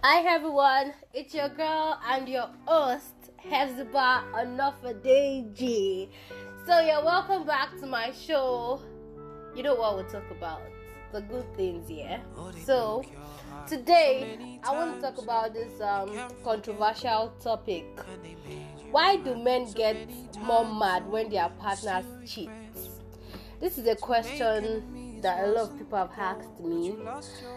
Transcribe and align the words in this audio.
Hi 0.00 0.22
everyone, 0.32 0.92
it's 1.12 1.34
your 1.34 1.48
girl 1.48 1.98
and 2.06 2.28
your 2.28 2.48
host, 2.66 3.14
Hezba 3.44 4.22
Onofadeji. 4.32 6.08
So 6.64 6.78
you're 6.78 7.04
welcome 7.04 7.44
back 7.44 7.76
to 7.80 7.86
my 7.86 8.12
show. 8.12 8.80
You 9.56 9.64
know 9.64 9.74
what 9.74 9.96
we'll 9.96 10.04
talk 10.04 10.30
about? 10.30 10.62
The 11.12 11.22
good 11.22 11.52
things, 11.56 11.90
yeah. 11.90 12.20
So 12.64 13.02
today 13.66 14.60
I 14.62 14.70
want 14.70 14.94
to 14.94 15.00
talk 15.00 15.18
about 15.20 15.52
this 15.52 15.80
um, 15.80 16.16
controversial 16.44 17.32
topic. 17.42 17.84
Why 18.92 19.16
do 19.16 19.34
men 19.34 19.72
get 19.72 19.96
more 20.40 20.64
mad 20.64 21.08
when 21.10 21.28
their 21.28 21.48
partners 21.58 22.04
cheat? 22.24 22.50
This 23.58 23.78
is 23.78 23.88
a 23.88 23.96
question 23.96 24.97
that 25.22 25.44
a 25.44 25.46
lot 25.48 25.70
of 25.70 25.78
people 25.78 25.98
have 25.98 26.10
asked 26.16 26.60
me, 26.60 26.96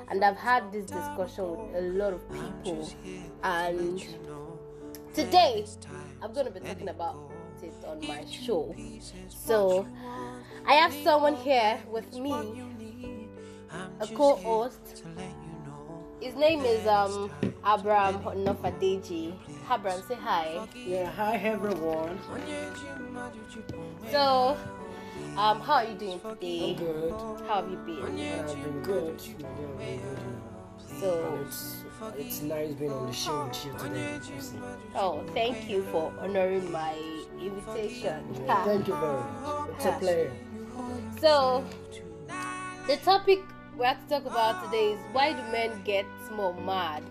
and 0.10 0.24
I've 0.24 0.38
had 0.38 0.72
this 0.72 0.86
discussion 0.86 1.50
with 1.52 1.76
a 1.76 1.82
lot 1.82 2.14
of 2.14 2.22
people. 2.32 2.90
And 3.44 4.04
today, 5.14 5.66
I'm 6.22 6.34
going 6.34 6.46
to 6.46 6.52
be 6.52 6.60
talking 6.60 6.90
about 6.90 7.32
it 7.62 7.74
on 7.86 8.00
my 8.08 8.26
show. 8.26 8.76
So, 9.30 9.86
I 10.66 10.74
have 10.74 10.94
someone 11.04 11.36
here 11.36 11.80
with 11.90 12.14
me, 12.14 12.62
a 14.00 14.08
co-host. 14.08 15.04
His 16.20 16.36
name 16.36 16.62
is 16.62 16.86
um 16.86 17.32
Abraham 17.66 18.20
Nofadeji. 18.46 19.34
Abraham, 19.74 20.02
say 20.08 20.16
hi. 20.16 20.68
Yeah, 20.76 21.10
hi 21.12 21.38
everyone. 21.38 22.20
So, 24.12 24.56
um, 25.38 25.62
how 25.62 25.74
are 25.76 25.86
you 25.86 25.96
doing 25.96 26.20
today? 26.20 26.72
I'm 26.72 26.76
good. 26.78 27.12
How 27.48 27.62
have 27.62 27.70
you 27.70 27.78
been? 27.78 28.04
I've 28.04 28.48
been 28.64 28.84
good. 28.84 29.22
I've 29.22 29.38
been 29.78 30.00
good. 30.00 30.10
So, 31.00 31.36
And 31.36 31.46
it's 31.48 31.78
it's 32.18 32.42
nice 32.42 32.74
being 32.74 32.92
on 32.92 33.08
the 33.08 33.14
show 33.14 33.46
with 33.46 33.66
you 33.66 33.74
today. 33.78 34.20
oh, 34.96 35.24
thank 35.34 35.70
you 35.70 35.84
for 35.92 36.12
honoring 36.20 36.72
my 36.72 36.96
invitation. 37.40 38.24
Yeah, 38.46 38.66
thank 38.66 38.88
you 38.88 38.96
very 38.96 39.14
much. 39.14 39.70
It's 39.76 39.86
a 39.86 39.92
pleasure. 40.00 40.32
So, 41.20 41.64
the 42.88 42.98
topic 42.98 43.40
we 43.78 43.86
have 43.86 44.02
to 44.08 44.10
talk 44.10 44.26
about 44.26 44.64
today 44.66 44.94
is 44.94 45.00
why 45.12 45.34
do 45.34 45.42
men 45.52 45.82
get 45.86 46.06
more 46.36 46.54
mad 46.54 47.04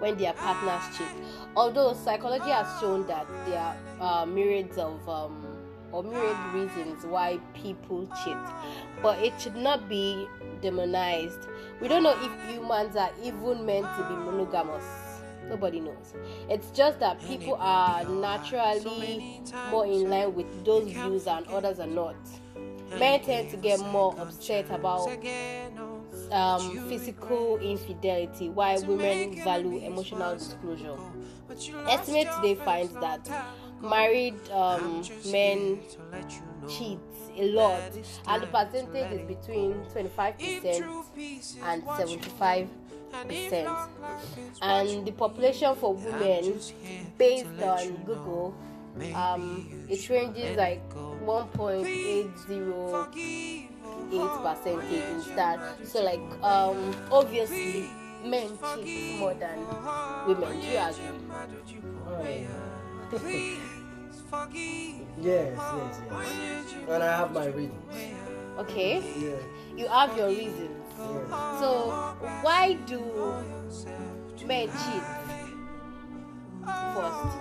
when 0.00 0.16
their 0.16 0.32
partners 0.32 0.96
cheat? 0.96 1.06
Although 1.54 1.92
psychology 1.92 2.50
has 2.50 2.66
shown 2.80 3.06
that 3.06 3.26
there 3.46 3.60
are 3.60 3.76
uh, 4.22 4.26
myriads 4.26 4.78
of 4.78 5.06
um, 5.08 5.49
or 5.92 6.02
myriad 6.02 6.36
reasons 6.54 7.04
why 7.04 7.38
people 7.54 8.06
cheat, 8.24 8.36
but 9.02 9.18
it 9.18 9.32
should 9.40 9.56
not 9.56 9.88
be 9.88 10.26
demonized. 10.60 11.46
We 11.80 11.88
don't 11.88 12.02
know 12.02 12.16
if 12.20 12.52
humans 12.52 12.96
are 12.96 13.10
even 13.22 13.64
meant 13.66 13.86
to 13.96 14.04
be 14.08 14.14
monogamous. 14.14 14.84
Nobody 15.48 15.80
knows. 15.80 16.14
It's 16.48 16.70
just 16.70 17.00
that 17.00 17.20
people 17.22 17.56
are 17.58 18.04
naturally 18.04 19.42
more 19.70 19.84
in 19.84 20.08
line 20.08 20.34
with 20.34 20.64
those 20.64 20.88
views 20.90 21.26
and 21.26 21.46
others 21.48 21.80
are 21.80 21.86
not. 21.86 22.14
Men 22.98 23.20
tend 23.20 23.50
to 23.50 23.56
get 23.56 23.80
more 23.80 24.14
upset 24.18 24.70
about 24.70 25.08
um, 26.32 26.88
physical 26.88 27.58
infidelity, 27.58 28.48
while 28.48 28.84
women 28.84 29.42
value 29.42 29.78
emotional 29.78 30.34
disclosure. 30.34 30.96
Estimate 31.88 32.28
today 32.36 32.54
finds 32.54 32.92
that 32.94 33.28
married 33.80 34.34
um, 34.50 35.02
men 35.26 35.80
cheat 36.68 36.98
a 37.36 37.50
lot, 37.52 37.82
and 38.26 38.42
the 38.42 38.46
percentage 38.46 39.12
is 39.12 39.22
between 39.26 39.74
25% 39.94 40.84
and 41.62 41.82
75 41.96 42.68
percent. 43.26 43.68
And 44.62 45.06
the 45.06 45.12
population 45.12 45.74
for 45.74 45.94
women, 45.94 46.60
based 47.18 47.60
on 47.62 47.96
Google, 48.04 48.54
um, 49.14 49.68
it 49.88 50.08
ranges 50.08 50.56
like 50.56 50.82
1.80 51.24 53.50
eight 54.12 54.42
percentage 54.42 55.04
instead. 55.14 55.60
So 55.84 56.02
like 56.02 56.20
um 56.42 56.94
obviously 57.10 57.88
men 58.24 58.58
cheat 58.74 59.18
more 59.18 59.34
than 59.34 59.58
women. 60.26 60.60
Do 60.60 60.66
you 60.66 60.78
agree? 63.10 63.56
Yes, 64.32 65.58
yes, 65.58 66.00
yes. 66.10 66.74
And 66.88 67.02
I 67.02 67.16
have 67.16 67.32
my 67.32 67.46
reasons. 67.46 67.74
Okay. 68.58 69.02
Yeah. 69.18 69.36
You 69.76 69.88
have 69.88 70.16
your 70.16 70.28
reasons. 70.28 70.70
yeah. 70.98 71.60
So 71.60 71.90
why 72.42 72.74
do 72.86 73.00
men 74.46 74.68
cheat 74.68 75.02
first? 76.94 77.36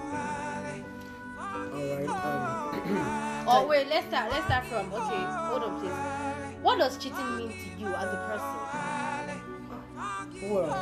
Alright. 1.40 2.10
Um, 2.10 3.16
Oh 3.52 3.66
wait, 3.68 3.88
let's 3.88 4.06
start 4.08 4.32
let's 4.32 4.46
start 4.46 4.66
from 4.66 4.94
okay, 4.94 5.24
hold 5.50 5.64
on 5.64 5.80
please. 5.80 6.00
What 6.62 6.78
does 6.80 6.98
cheating 6.98 7.38
mean 7.38 7.50
to 7.50 7.70
you 7.82 7.88
as 7.88 8.14
a 8.14 8.18
person? 8.30 8.56
well, 10.54 10.74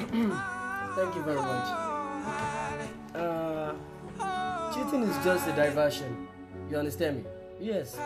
thank 0.96 1.14
you 1.14 1.22
very 1.22 1.40
much. 1.40 1.68
Uh, 3.14 3.74
cheating 4.74 5.02
is 5.02 5.24
just 5.24 5.48
a 5.48 5.52
diversion. 5.52 6.28
You 6.70 6.76
understand 6.76 7.18
me? 7.18 7.24
Yes. 7.60 7.98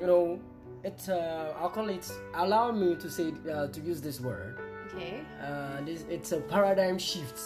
You 0.00 0.06
know, 0.06 0.40
it's 0.84 1.08
uh, 1.08 1.54
I'll 1.58 1.70
call 1.70 1.88
it. 1.88 2.10
Allow 2.34 2.72
me 2.72 2.94
to 2.96 3.10
say 3.10 3.32
uh, 3.52 3.66
to 3.66 3.80
use 3.80 4.00
this 4.00 4.20
word. 4.20 4.58
Okay. 4.94 5.20
Uh, 5.42 5.80
this 5.84 6.04
it's 6.08 6.32
a 6.32 6.40
paradigm 6.40 6.98
shift. 6.98 7.40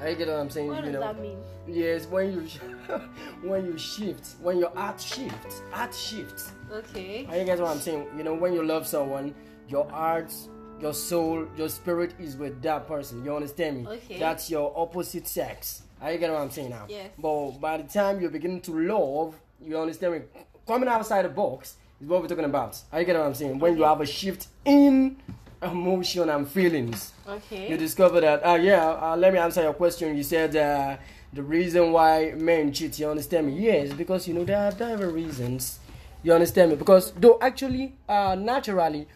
I 0.00 0.14
get 0.14 0.28
what 0.28 0.36
I'm 0.36 0.50
saying. 0.50 0.68
What 0.68 0.84
you 0.84 0.92
does 0.92 0.94
know. 0.94 1.00
that 1.00 1.20
mean? 1.20 1.38
Yes, 1.68 2.06
when 2.06 2.32
you 2.32 2.40
when 3.48 3.66
you 3.66 3.78
shift, 3.78 4.36
when 4.40 4.58
your 4.58 4.70
heart 4.70 5.00
shifts, 5.00 5.62
heart 5.70 5.94
shifts. 5.94 6.52
Okay. 6.72 7.26
Are 7.28 7.36
you 7.36 7.44
get 7.44 7.60
what 7.60 7.70
I'm 7.70 7.78
saying? 7.78 8.06
You 8.16 8.24
know, 8.24 8.34
when 8.34 8.52
you 8.52 8.64
love 8.64 8.86
someone, 8.86 9.34
your 9.68 9.88
heart, 9.90 10.32
your 10.80 10.94
soul, 10.94 11.46
your 11.56 11.68
spirit 11.68 12.14
is 12.18 12.36
with 12.36 12.60
that 12.62 12.88
person. 12.88 13.24
You 13.24 13.36
understand 13.36 13.84
me? 13.84 13.88
Okay. 13.88 14.18
That's 14.18 14.50
your 14.50 14.72
opposite 14.74 15.28
sex. 15.28 15.82
Are 16.02 16.12
you 16.12 16.18
get 16.18 16.32
what 16.32 16.40
I'm 16.42 16.50
saying 16.50 16.70
now? 16.70 16.86
Yes. 16.88 17.10
But 17.18 17.52
by 17.60 17.76
the 17.78 17.84
time 17.84 18.20
you're 18.20 18.30
beginning 18.30 18.60
to 18.62 18.72
love, 18.72 19.34
you 19.64 19.78
understand 19.78 20.14
me? 20.14 20.20
Coming 20.66 20.88
outside 20.88 21.24
the 21.24 21.28
box 21.28 21.76
is 22.00 22.08
what 22.08 22.22
we're 22.22 22.28
talking 22.28 22.44
about. 22.44 22.76
Are 22.92 22.98
you 23.00 23.06
get 23.06 23.16
what 23.16 23.26
I'm 23.26 23.34
saying? 23.34 23.58
When 23.58 23.76
you 23.76 23.84
have 23.84 24.00
a 24.00 24.06
shift 24.06 24.48
in 24.64 25.16
emotion 25.62 26.28
and 26.28 26.48
feelings 26.48 27.12
Okay. 27.28 27.70
you 27.70 27.76
discover 27.76 28.20
that 28.20 28.44
uh, 28.44 28.54
yeah 28.54 28.84
uh, 29.00 29.16
let 29.16 29.32
me 29.32 29.38
answer 29.38 29.62
your 29.62 29.74
question 29.74 30.16
you 30.16 30.24
said 30.24 30.56
uh, 30.56 30.96
the 31.32 31.40
reason 31.40 31.92
why 31.92 32.32
men 32.36 32.72
cheat 32.72 32.98
you 32.98 33.08
understand 33.08 33.46
me 33.46 33.52
yes 33.52 33.92
because 33.92 34.26
you 34.26 34.34
know 34.34 34.42
there 34.44 34.58
are 34.58 34.72
different 34.72 35.14
reasons 35.14 35.78
you 36.24 36.32
understand 36.32 36.70
me 36.70 36.74
because 36.76 37.12
though 37.12 37.38
actually 37.40 37.92
uh, 38.08 38.34
naturally 38.34 39.06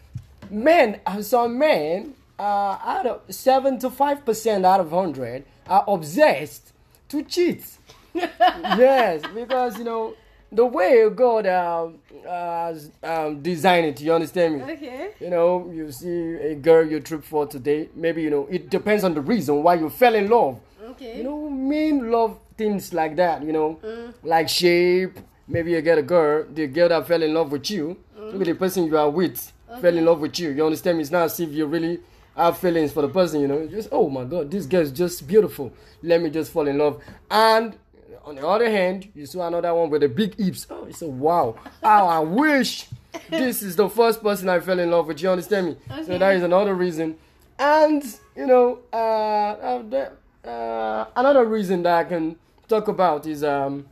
men 0.49 1.01
uh, 1.05 1.21
some 1.21 1.59
men 1.59 2.13
uh, 2.39 2.77
out 2.81 3.05
of 3.05 3.27
75% 3.27 4.63
out 4.63 4.79
of 4.79 4.89
100 4.89 5.43
are 5.67 5.83
obsessed 5.85 6.71
to 7.09 7.23
cheat 7.23 7.63
yes 8.15 9.21
because 9.33 9.77
you 9.77 9.83
know 9.83 10.13
the 10.51 10.65
way 10.65 11.09
god 11.09 11.45
um, 11.45 11.99
uh, 12.25 12.29
has 12.67 12.91
um, 13.03 13.41
designed 13.41 13.85
it 13.85 14.01
you 14.01 14.13
understand 14.13 14.57
me 14.57 14.61
Okay. 14.63 15.09
you 15.19 15.29
know, 15.29 15.69
you 15.73 15.91
see 15.91 16.35
a 16.51 16.55
girl 16.55 16.85
you 16.85 16.99
trip 16.99 17.23
for 17.23 17.45
today, 17.47 17.89
maybe, 17.95 18.21
you 18.21 18.29
know, 18.29 18.47
it 18.49 18.69
depends 18.69 19.03
on 19.03 19.13
the 19.13 19.21
reason 19.21 19.63
why 19.63 19.73
you 19.75 19.89
fell 19.89 20.13
in 20.15 20.29
love. 20.29 20.59
Okay. 20.91 21.17
You 21.17 21.23
know, 21.23 21.49
men 21.49 22.11
love 22.11 22.37
things 22.57 22.93
like 22.93 23.15
that, 23.15 23.43
you 23.43 23.51
know, 23.51 23.79
like 24.23 24.47
shape. 24.49 25.17
Maybe 25.47 25.71
you 25.71 25.81
get 25.81 25.97
a 25.97 26.01
girl, 26.03 26.45
the 26.53 26.67
girl 26.67 26.89
that 26.89 27.07
fell 27.07 27.23
in 27.23 27.33
love 27.33 27.51
with 27.51 27.69
you, 27.71 27.97
maybe 28.31 28.45
the 28.45 28.53
person 28.55 28.85
you 28.85 28.97
are 28.97 29.09
with 29.09 29.51
fell 29.81 29.95
in 29.97 30.05
love 30.05 30.19
with 30.19 30.37
you. 30.39 30.49
You 30.51 30.65
understand 30.65 30.97
me? 30.97 31.01
It's 31.01 31.11
not 31.11 31.23
as 31.23 31.39
if 31.39 31.49
you 31.51 31.65
really 31.65 31.99
have 32.37 32.57
feelings 32.59 32.91
for 32.93 33.01
the 33.01 33.09
person, 33.09 33.41
you 33.41 33.47
know. 33.47 33.65
Just, 33.67 33.89
oh 33.91 34.09
my 34.09 34.23
God, 34.23 34.49
this 34.51 34.65
girl 34.65 34.81
is 34.81 34.91
just 34.91 35.27
beautiful. 35.27 35.73
Let 36.03 36.21
me 36.21 36.29
just 36.29 36.51
fall 36.51 36.67
in 36.67 36.77
love. 36.77 37.01
And 37.29 37.75
on 38.23 38.35
the 38.35 38.47
other 38.47 38.69
hand, 38.69 39.09
you 39.15 39.25
saw 39.25 39.47
another 39.47 39.73
one 39.73 39.89
with 39.89 40.01
the 40.01 40.09
big 40.09 40.35
hips. 40.37 40.67
Oh, 40.69 40.85
you 40.85 40.93
say, 40.93 41.07
wow, 41.07 41.55
how 41.81 42.07
I 42.07 42.19
wish 42.19 42.87
this 43.29 43.61
is 43.63 43.75
the 43.75 43.89
first 43.89 44.21
person 44.21 44.47
I 44.49 44.59
fell 44.59 44.79
in 44.79 44.91
love 44.91 45.07
with. 45.07 45.21
You 45.21 45.29
understand 45.31 45.67
me? 45.67 45.77
So 46.05 46.17
that 46.17 46.35
is 46.35 46.43
another 46.43 46.75
reason. 46.75 47.17
And, 47.57 48.03
you 48.35 48.45
know, 48.45 48.79
uh, 48.93 49.81
the- 49.89 50.11
uh, 50.47 51.05
another 51.15 51.43
reason 51.45 51.83
that 51.83 51.97
I 51.97 52.03
can 52.03 52.35
talk 52.67 52.87
about 52.87 53.25
is, 53.25 53.43
um, 53.43 53.85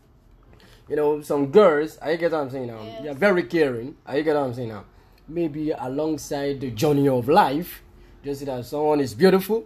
you 0.87 0.95
know, 0.95 1.21
some 1.21 1.47
girls, 1.47 1.97
I 2.01 2.15
get 2.15 2.31
what 2.31 2.41
I'm 2.41 2.49
saying 2.51 2.67
now. 2.67 2.81
Yes. 2.83 3.03
They're 3.03 3.13
very 3.15 3.43
caring. 3.43 3.95
I 4.05 4.21
get 4.21 4.35
what 4.35 4.43
I'm 4.43 4.53
saying 4.53 4.69
now. 4.69 4.85
Maybe 5.27 5.71
alongside 5.71 6.61
the 6.61 6.69
journey 6.71 7.07
of 7.09 7.27
life, 7.27 7.81
just 8.25 8.39
see 8.39 8.45
that 8.45 8.65
someone 8.65 8.99
is 8.99 9.13
beautiful. 9.13 9.63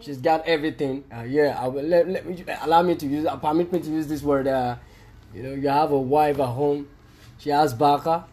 She's 0.00 0.18
got 0.18 0.44
everything. 0.46 1.04
Uh, 1.14 1.22
yeah, 1.22 1.56
I 1.60 1.68
will 1.68 1.84
let, 1.84 2.08
let 2.08 2.26
me 2.26 2.44
allow 2.62 2.82
me 2.82 2.96
to 2.96 3.06
use. 3.06 3.24
Uh, 3.26 3.36
permit 3.36 3.72
me 3.72 3.78
to 3.80 3.88
use 3.90 4.08
this 4.08 4.22
word. 4.22 4.48
Uh, 4.48 4.76
you 5.32 5.42
know, 5.44 5.52
you 5.54 5.68
have 5.68 5.92
a 5.92 5.98
wife 5.98 6.40
at 6.40 6.46
home. 6.48 6.88
She 7.38 7.50
has 7.50 7.72
Baka. 7.74 8.24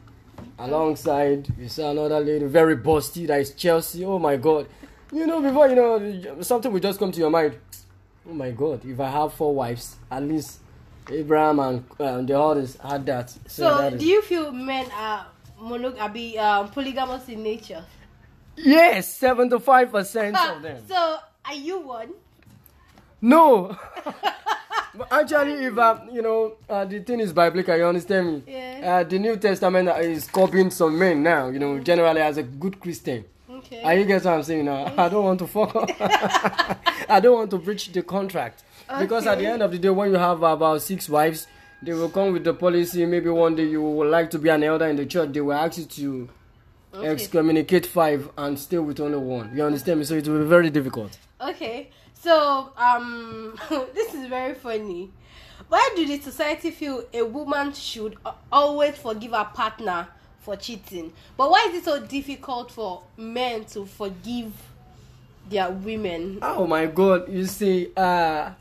Alongside, 0.57 1.47
you 1.59 1.67
saw 1.69 1.91
another 1.91 2.19
lady, 2.21 2.45
very 2.45 2.75
busty. 2.75 3.27
That 3.27 3.41
is 3.41 3.51
Chelsea. 3.53 4.03
Oh 4.05 4.17
my 4.19 4.35
God, 4.37 4.67
you 5.11 5.27
know, 5.27 5.41
before 5.41 5.67
you 5.67 5.75
know, 5.75 6.41
something 6.41 6.71
will 6.71 6.79
just 6.79 6.97
come 6.99 7.11
to 7.11 7.19
your 7.19 7.29
mind. 7.29 7.57
Oh 8.29 8.33
my 8.33 8.51
God! 8.51 8.83
If 8.85 8.99
I 8.99 9.09
have 9.09 9.33
four 9.33 9.53
wives, 9.53 9.95
at 10.09 10.23
least 10.23 10.59
Abraham 11.09 11.59
and 11.59 11.83
uh, 11.99 12.21
the 12.21 12.39
others 12.39 12.77
had 12.77 13.05
that. 13.07 13.29
So, 13.47 13.77
that 13.77 13.93
is- 13.93 13.99
do 13.99 14.05
you 14.07 14.21
feel 14.21 14.51
men 14.51 14.85
are 14.93 15.27
monog- 15.61 16.13
be, 16.13 16.37
um, 16.37 16.69
polygamous 16.69 17.27
in 17.29 17.43
nature? 17.43 17.83
Yes, 18.59 19.13
seventy-five 19.15 19.91
percent 19.91 20.37
of 20.37 20.61
them. 20.61 20.83
so, 20.87 21.17
are 21.45 21.53
you 21.55 21.79
one? 21.79 22.09
No. 23.21 23.77
but 24.95 25.07
actually, 25.11 25.65
if 25.65 25.77
uh, 25.77 25.99
you 26.11 26.21
know, 26.21 26.53
uh, 26.69 26.85
the 26.85 26.99
thing 26.99 27.19
is 27.19 27.33
biblical. 27.33 27.75
You 27.75 27.85
understand 27.85 28.27
me? 28.27 28.43
Yeah. 28.47 28.81
Uh, 28.99 29.03
the 29.03 29.19
New 29.19 29.37
Testament 29.37 29.89
is 29.99 30.27
copying 30.27 30.71
some 30.71 30.97
men 30.97 31.23
now. 31.23 31.49
You 31.49 31.59
know, 31.59 31.79
generally 31.79 32.21
as 32.21 32.37
a 32.37 32.43
good 32.43 32.79
Christian. 32.79 33.25
Okay. 33.49 33.81
Are 33.83 33.93
you 33.95 34.05
get 34.05 34.23
what 34.23 34.33
I'm 34.35 34.43
saying 34.43 34.65
now? 34.65 34.93
I 34.97 35.09
don't 35.09 35.25
want 35.25 35.39
to 35.39 35.47
fuck 35.47 35.75
up. 35.75 35.89
I 37.09 37.19
don't 37.19 37.35
want 37.35 37.51
to 37.51 37.57
breach 37.57 37.91
the 37.91 38.01
contract. 38.03 38.63
Because 38.99 39.27
at 39.27 39.37
the 39.37 39.45
end 39.45 39.61
of 39.61 39.71
the 39.71 39.77
day, 39.77 39.89
when 39.89 40.09
you 40.11 40.17
have 40.17 40.41
about 40.41 40.81
six 40.81 41.07
wives, 41.09 41.45
they 41.81 41.93
will 41.93 42.09
come 42.09 42.33
with 42.33 42.43
the 42.43 42.53
policy. 42.53 43.05
Maybe 43.05 43.29
one 43.29 43.55
day 43.55 43.65
you 43.65 43.81
would 43.81 44.09
like 44.09 44.29
to 44.31 44.39
be 44.39 44.49
an 44.49 44.63
elder 44.63 44.87
in 44.87 44.95
the 44.95 45.05
church. 45.05 45.31
They 45.31 45.41
will 45.41 45.53
ask 45.53 45.77
you 45.77 45.85
to 45.85 46.29
Okay. 46.93 47.07
excommunicate 47.07 47.85
five 47.85 48.29
and 48.37 48.57
stay 48.57 48.79
with 48.79 48.99
only 48.99 49.17
one. 49.17 49.55
You 49.55 49.63
understand 49.63 49.99
me? 49.99 50.05
So 50.05 50.15
it 50.15 50.27
will 50.27 50.39
be 50.39 50.45
very 50.45 50.69
difficult. 50.71 51.17
Okay, 51.39 51.89
so 52.13 52.73
um, 52.77 53.57
this 53.93 54.13
is 54.13 54.27
very 54.27 54.55
funny. 54.55 55.11
Why 55.67 55.89
do 55.95 56.05
the 56.05 56.19
society 56.19 56.71
feel 56.71 57.03
a 57.13 57.21
woman 57.21 57.73
should 57.73 58.17
always 58.51 58.95
forgive 58.97 59.31
her 59.33 59.45
partner 59.53 60.07
for 60.39 60.55
cheating? 60.55 61.13
But 61.37 61.51
why 61.51 61.67
is 61.69 61.75
it 61.75 61.85
so 61.85 62.03
difficult 62.03 62.71
for 62.71 63.03
men 63.17 63.65
to 63.65 63.85
forgive 63.85 64.51
their 65.47 65.69
women? 65.69 66.39
Oh 66.41 66.65
my 66.65 66.87
God! 66.87 67.31
You 67.31 67.45
see, 67.45 67.91
uh, 67.95 68.51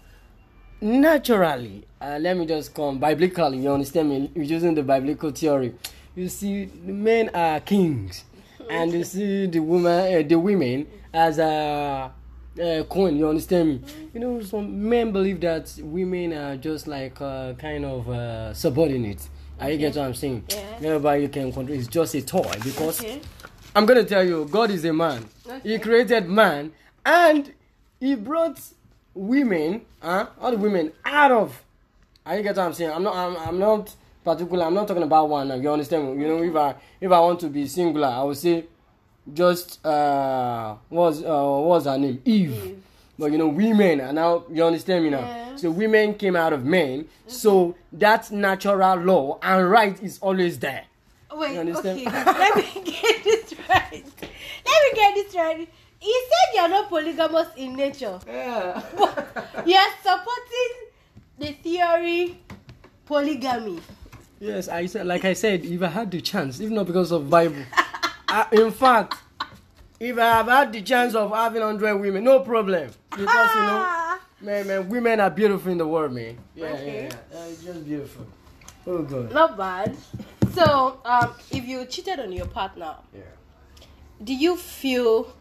naturally, 0.83 1.87
uh, 2.01 2.19
let 2.21 2.37
me 2.37 2.45
just 2.45 2.75
come 2.75 2.99
biblically. 2.99 3.59
You 3.59 3.71
understand 3.73 4.11
me? 4.11 4.31
We're 4.35 4.43
using 4.43 4.75
the 4.75 4.83
biblical 4.83 5.31
theory. 5.31 5.75
You 6.19 6.29
see, 6.29 6.65
the 6.65 6.93
men 6.93 7.31
are 7.33 7.61
kings, 7.61 8.25
and 8.69 8.93
you 8.93 9.05
see 9.05 9.47
the 9.47 9.61
woman, 9.61 10.17
uh, 10.17 10.27
the 10.27 10.35
women 10.35 10.89
as 11.15 11.39
a 11.39 12.11
uh, 12.61 12.83
queen. 12.89 13.19
You 13.19 13.29
understand 13.29 13.69
me? 13.69 13.81
You 14.13 14.19
know, 14.19 14.43
some 14.43 14.89
men 14.89 15.13
believe 15.13 15.41
that 15.43 15.73
women 15.81 16.33
are 16.33 16.57
just 16.57 16.89
like 16.89 17.21
uh, 17.21 17.53
kind 17.53 17.85
of 17.85 18.09
uh, 18.11 18.53
subordinate. 18.53 19.29
Are 19.61 19.71
you 19.71 19.79
get 19.79 19.95
what 19.95 20.07
I'm 20.07 20.15
saying? 20.15 20.43
Yeah. 20.49 20.79
Nobody 20.81 21.29
can 21.29 21.53
control. 21.53 21.79
It's 21.79 21.87
just 21.87 22.17
a 22.17 22.23
toy 22.23 22.51
because 22.65 22.99
Okay. 22.99 23.21
I'm 23.77 23.87
gonna 23.87 24.03
tell 24.03 24.27
you, 24.27 24.45
God 24.51 24.73
is 24.73 24.85
a 24.87 24.93
man. 24.93 25.25
He 25.63 25.79
created 25.79 26.29
man, 26.29 26.73
and 27.07 27.53
He 28.01 28.17
brought 28.17 28.61
women, 29.15 29.83
huh? 30.03 30.27
All 30.41 30.51
the 30.51 30.59
women 30.59 30.91
out 31.05 31.31
of. 31.31 31.63
I 32.27 32.43
get 32.43 32.57
what 32.57 32.67
I'm 32.67 32.73
saying. 32.73 32.91
I'm 32.91 33.05
not. 33.05 33.15
I'm, 33.15 33.37
I'm 33.37 33.59
not 33.61 33.95
particular. 34.29 34.65
I'm 34.65 34.75
not 34.75 34.87
talking 34.89 35.03
about 35.03 35.29
one. 35.29 35.49
Now. 35.49 35.55
You 35.55 35.71
understand? 35.73 36.21
You 36.21 36.29
know, 36.29 36.43
if 36.43 36.55
I 36.55 36.75
if 37.01 37.11
I 37.11 37.21
want 37.21 37.41
to 37.41 37.49
be 37.49 37.67
singular, 37.67 38.09
I 38.09 38.23
would 38.23 38.37
say 38.37 38.65
just 39.33 39.85
uh 39.85 40.77
what's 40.89 41.23
uh 41.23 41.59
what's 41.69 41.87
her 41.87 41.99
name 41.99 42.21
Eve. 42.25 42.53
Eve. 42.53 42.83
But 43.19 43.33
you 43.33 43.39
know, 43.39 43.49
women 43.49 44.01
are 44.01 44.13
now. 44.13 44.45
You 44.53 44.65
understand 44.65 45.05
me 45.05 45.11
now? 45.11 45.21
Yeah. 45.21 45.57
So 45.57 45.71
women 45.71 46.15
came 46.15 46.37
out 46.37 46.53
of 46.53 46.65
men. 46.65 47.09
So 47.27 47.75
that 47.93 48.31
natural 48.31 48.99
law 49.01 49.39
and 49.43 49.71
right 49.71 50.01
is 50.03 50.19
always 50.21 50.59
there. 50.59 50.85
Wait, 51.35 51.55
You 51.55 51.61
understand? 51.61 51.99
okay, 52.07 52.11
let 52.25 52.57
me 52.57 52.83
get 52.85 53.25
this 53.25 53.55
right. 53.69 54.05
Let 54.67 54.79
me 54.85 54.91
get 54.95 55.15
this 55.15 55.35
right. 55.35 55.69
You 56.01 56.27
said 56.31 56.55
you're 56.55 56.69
not 56.69 56.89
polygamous 56.89 57.49
in 57.57 57.75
nature. 57.75 58.19
Yeah. 58.27 58.81
You're 59.67 59.93
supporting 60.01 60.73
the 61.39 61.53
theory 61.63 62.39
polygamy. 63.05 63.81
Yes, 64.41 64.69
I 64.69 64.87
said, 64.87 65.07
like 65.07 65.25
I 65.25 65.33
said, 65.33 65.65
if 65.65 65.83
I 65.83 65.89
had 65.89 66.11
the 66.11 66.21
chance, 66.21 66.61
if 66.61 66.71
not 66.71 66.87
because 66.87 67.11
of 67.11 67.29
Bible, 67.29 67.57
I, 68.29 68.47
in 68.53 68.71
fact, 68.71 69.17
if 69.99 70.17
I 70.17 70.21
have 70.37 70.47
had 70.47 70.73
the 70.73 70.83
chance 70.83 71.15
of 71.15 71.31
having 71.33 71.63
hundred 71.63 71.97
women, 72.01 72.23
no 72.25 72.41
problem, 72.41 72.91
because 73.11 73.21
you 73.55 73.61
know, 73.63 73.85
Ah. 73.85 74.21
man, 74.41 74.67
man, 74.67 74.89
women 74.89 75.19
are 75.21 75.31
beautiful 75.31 75.73
in 75.73 75.79
the 75.79 75.87
world, 75.87 76.13
man. 76.13 76.39
Yeah, 76.55 76.67
Okay. 76.67 77.09
yeah, 77.11 77.17
yeah, 77.33 77.45
it's 77.47 77.65
just 77.65 77.85
beautiful. 77.85 78.27
Oh 78.87 79.03
God. 79.03 79.33
Not 79.33 79.57
bad. 79.57 79.97
So, 80.53 81.01
um, 81.05 81.35
if 81.51 81.67
you 81.67 81.85
cheated 81.87 82.21
on 82.21 82.33
your 82.33 82.47
partner, 82.47 82.95
Yeah. 83.13 83.21
do 84.23 84.33
you 84.35 84.57
feel 84.57 85.33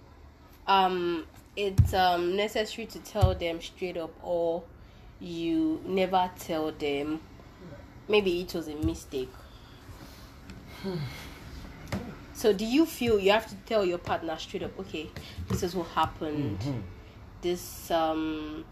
um 0.67 1.25
it's 1.55 1.93
um 1.93 2.35
necessary 2.35 2.85
to 2.87 2.99
tell 2.99 3.33
them 3.35 3.61
straight 3.61 3.95
up 3.97 4.11
or 4.21 4.63
you 5.19 5.81
never 5.85 6.29
tell 6.39 6.71
them 6.71 7.19
maybe 8.07 8.41
it 8.41 8.53
was 8.53 8.67
a 8.67 8.75
mistake. 8.75 9.31
So 12.33 12.53
do 12.53 12.65
you 12.65 12.85
feel 12.85 13.17
you 13.17 13.31
have 13.31 13.47
to 13.47 13.55
tell 13.65 13.83
your 13.83 13.97
partner 13.97 14.37
straight 14.37 14.61
up 14.61 14.79
okay 14.81 15.09
this 15.49 15.63
is 15.63 15.73
what 15.75 15.87
happened. 15.87 16.59
This 17.41 17.89
um 17.89 18.63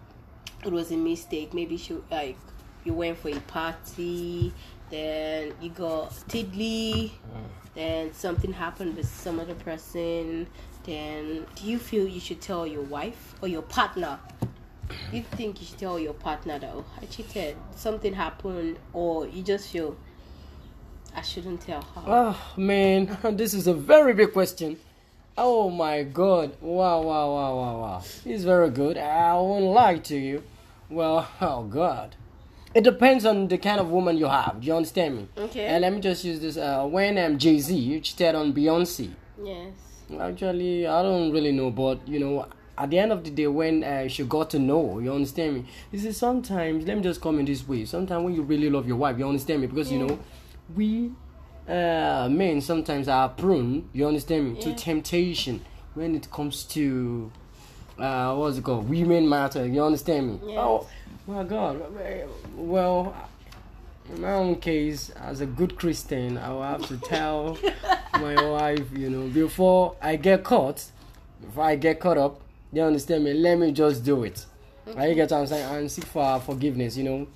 it 0.63 0.71
was 0.71 0.91
a 0.91 0.97
mistake. 0.97 1.51
Maybe 1.51 1.75
she 1.75 1.97
like 2.11 2.37
you 2.83 2.93
went 2.93 3.17
for 3.17 3.29
a 3.29 3.39
party 3.39 4.53
then 4.91 5.51
you 5.59 5.71
got 5.71 6.13
tiddly 6.27 7.11
then 7.73 8.13
something 8.13 8.53
happened 8.53 8.95
with 8.95 9.09
some 9.09 9.39
other 9.39 9.55
person. 9.55 10.45
Then 10.83 11.47
do 11.55 11.65
you 11.65 11.79
feel 11.79 12.07
you 12.07 12.19
should 12.19 12.41
tell 12.41 12.67
your 12.67 12.83
wife 12.83 13.33
or 13.41 13.47
your 13.47 13.63
partner 13.63 14.19
you 15.11 15.21
think 15.21 15.59
you 15.61 15.67
should 15.67 15.77
tell 15.77 15.99
your 15.99 16.13
partner 16.13 16.59
that 16.59 16.71
oh 16.73 16.85
i 17.01 17.05
cheated 17.05 17.55
something 17.75 18.13
happened 18.13 18.77
or 18.93 19.27
you 19.27 19.41
just 19.43 19.71
feel 19.71 19.95
i 21.15 21.21
shouldn't 21.21 21.61
tell 21.61 21.81
her 21.81 22.01
Oh 22.05 22.53
man, 22.57 23.17
this 23.37 23.53
is 23.53 23.67
a 23.67 23.73
very 23.73 24.13
big 24.13 24.33
question. 24.33 24.77
Oh 25.37 25.69
my 25.69 26.03
God! 26.03 26.55
Wow, 26.61 27.01
wow, 27.01 27.33
wow, 27.33 27.55
wow, 27.55 27.81
wow! 27.81 28.03
It's 28.23 28.43
very 28.43 28.69
good. 28.69 28.97
I 28.97 29.33
won't 29.33 29.65
lie 29.65 29.97
to 29.97 30.15
you. 30.15 30.43
Well, 30.89 31.27
oh 31.41 31.63
God, 31.63 32.15
it 32.73 32.83
depends 32.83 33.25
on 33.25 33.47
the 33.47 33.57
kind 33.57 33.79
of 33.79 33.89
woman 33.89 34.17
you 34.17 34.27
have. 34.27 34.61
Do 34.61 34.67
you 34.67 34.75
understand 34.75 35.17
me? 35.17 35.27
Okay. 35.37 35.65
And 35.65 35.81
let 35.81 35.93
me 35.93 35.99
just 35.99 36.23
use 36.23 36.39
this. 36.39 36.57
Uh, 36.57 36.85
when 36.85 37.17
um, 37.17 37.37
Jay 37.37 37.59
Z 37.59 37.75
you 37.75 37.99
cheated 37.99 38.35
on 38.35 38.53
Beyonce, 38.53 39.11
yes 39.43 39.73
actually, 40.19 40.87
I 40.87 41.01
don't 41.01 41.31
really 41.31 41.51
know, 41.51 41.71
but 41.71 42.07
you 42.07 42.19
know. 42.19 42.47
At 42.77 42.89
the 42.89 42.99
end 42.99 43.11
of 43.11 43.23
the 43.23 43.29
day, 43.29 43.47
when 43.47 43.83
uh, 43.83 44.07
she 44.07 44.23
got 44.23 44.49
to 44.51 44.59
know, 44.59 44.99
you 44.99 45.13
understand 45.13 45.55
me. 45.55 45.65
You 45.91 45.99
see, 45.99 46.11
sometimes 46.11 46.85
let 46.85 46.97
me 46.97 47.03
just 47.03 47.21
come 47.21 47.39
in 47.39 47.45
this 47.45 47.67
way. 47.67 47.85
Sometimes 47.85 48.23
when 48.23 48.35
you 48.35 48.41
really 48.41 48.69
love 48.69 48.87
your 48.87 48.97
wife, 48.97 49.17
you 49.17 49.27
understand 49.27 49.61
me, 49.61 49.67
because 49.67 49.91
you 49.91 49.99
know, 49.99 50.19
we 50.75 51.11
uh, 51.67 52.27
men 52.29 52.61
sometimes 52.61 53.07
are 53.07 53.29
prone, 53.29 53.89
you 53.93 54.07
understand 54.07 54.53
me, 54.53 54.61
to 54.61 54.73
temptation 54.73 55.61
when 55.93 56.15
it 56.15 56.29
comes 56.31 56.63
to 56.65 57.31
uh, 57.97 58.35
what's 58.35 58.57
it 58.57 58.63
called? 58.63 58.89
Women 58.89 59.27
matter, 59.27 59.65
you 59.65 59.83
understand 59.83 60.27
me? 60.27 60.53
Yes. 60.53 60.57
Oh 60.59 60.87
my 61.27 61.43
god. 61.43 61.81
Well, 62.55 63.15
in 64.13 64.21
my 64.21 64.33
own 64.33 64.57
case, 64.57 65.09
as 65.11 65.41
a 65.41 65.45
good 65.45 65.77
Christian, 65.77 66.37
I 66.37 66.49
will 66.51 66.63
have 66.63 66.85
to 66.87 66.97
tell 66.97 67.57
my 68.13 68.35
wife, 68.49 68.85
you 68.95 69.09
know, 69.09 69.27
before 69.27 69.95
I 70.01 70.17
get 70.17 70.43
caught, 70.43 70.83
before 71.41 71.63
I 71.63 71.75
get 71.75 71.99
caught 71.99 72.17
up, 72.17 72.41
you 72.75 72.81
understand 72.83 73.23
me, 73.23 73.33
let 73.33 73.57
me 73.57 73.71
just 73.71 74.03
do 74.03 74.23
it. 74.23 74.45
I 74.97 75.13
get 75.13 75.31
what 75.31 75.39
I'm 75.39 75.47
saying? 75.47 75.75
And 75.75 75.91
seek 75.91 76.05
for 76.05 76.39
forgiveness, 76.39 76.95
you 76.97 77.03
know. 77.05 77.27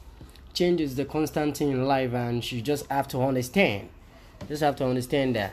Change 0.53 0.81
is 0.81 0.95
the 0.95 1.05
constant 1.05 1.57
thing 1.57 1.71
in 1.71 1.85
life, 1.85 2.13
and 2.13 2.43
she 2.43 2.61
just 2.61 2.85
have 2.87 3.07
to 3.09 3.21
understand. 3.21 3.89
Just 4.47 4.61
have 4.61 4.75
to 4.77 4.85
understand 4.85 5.35
that. 5.35 5.51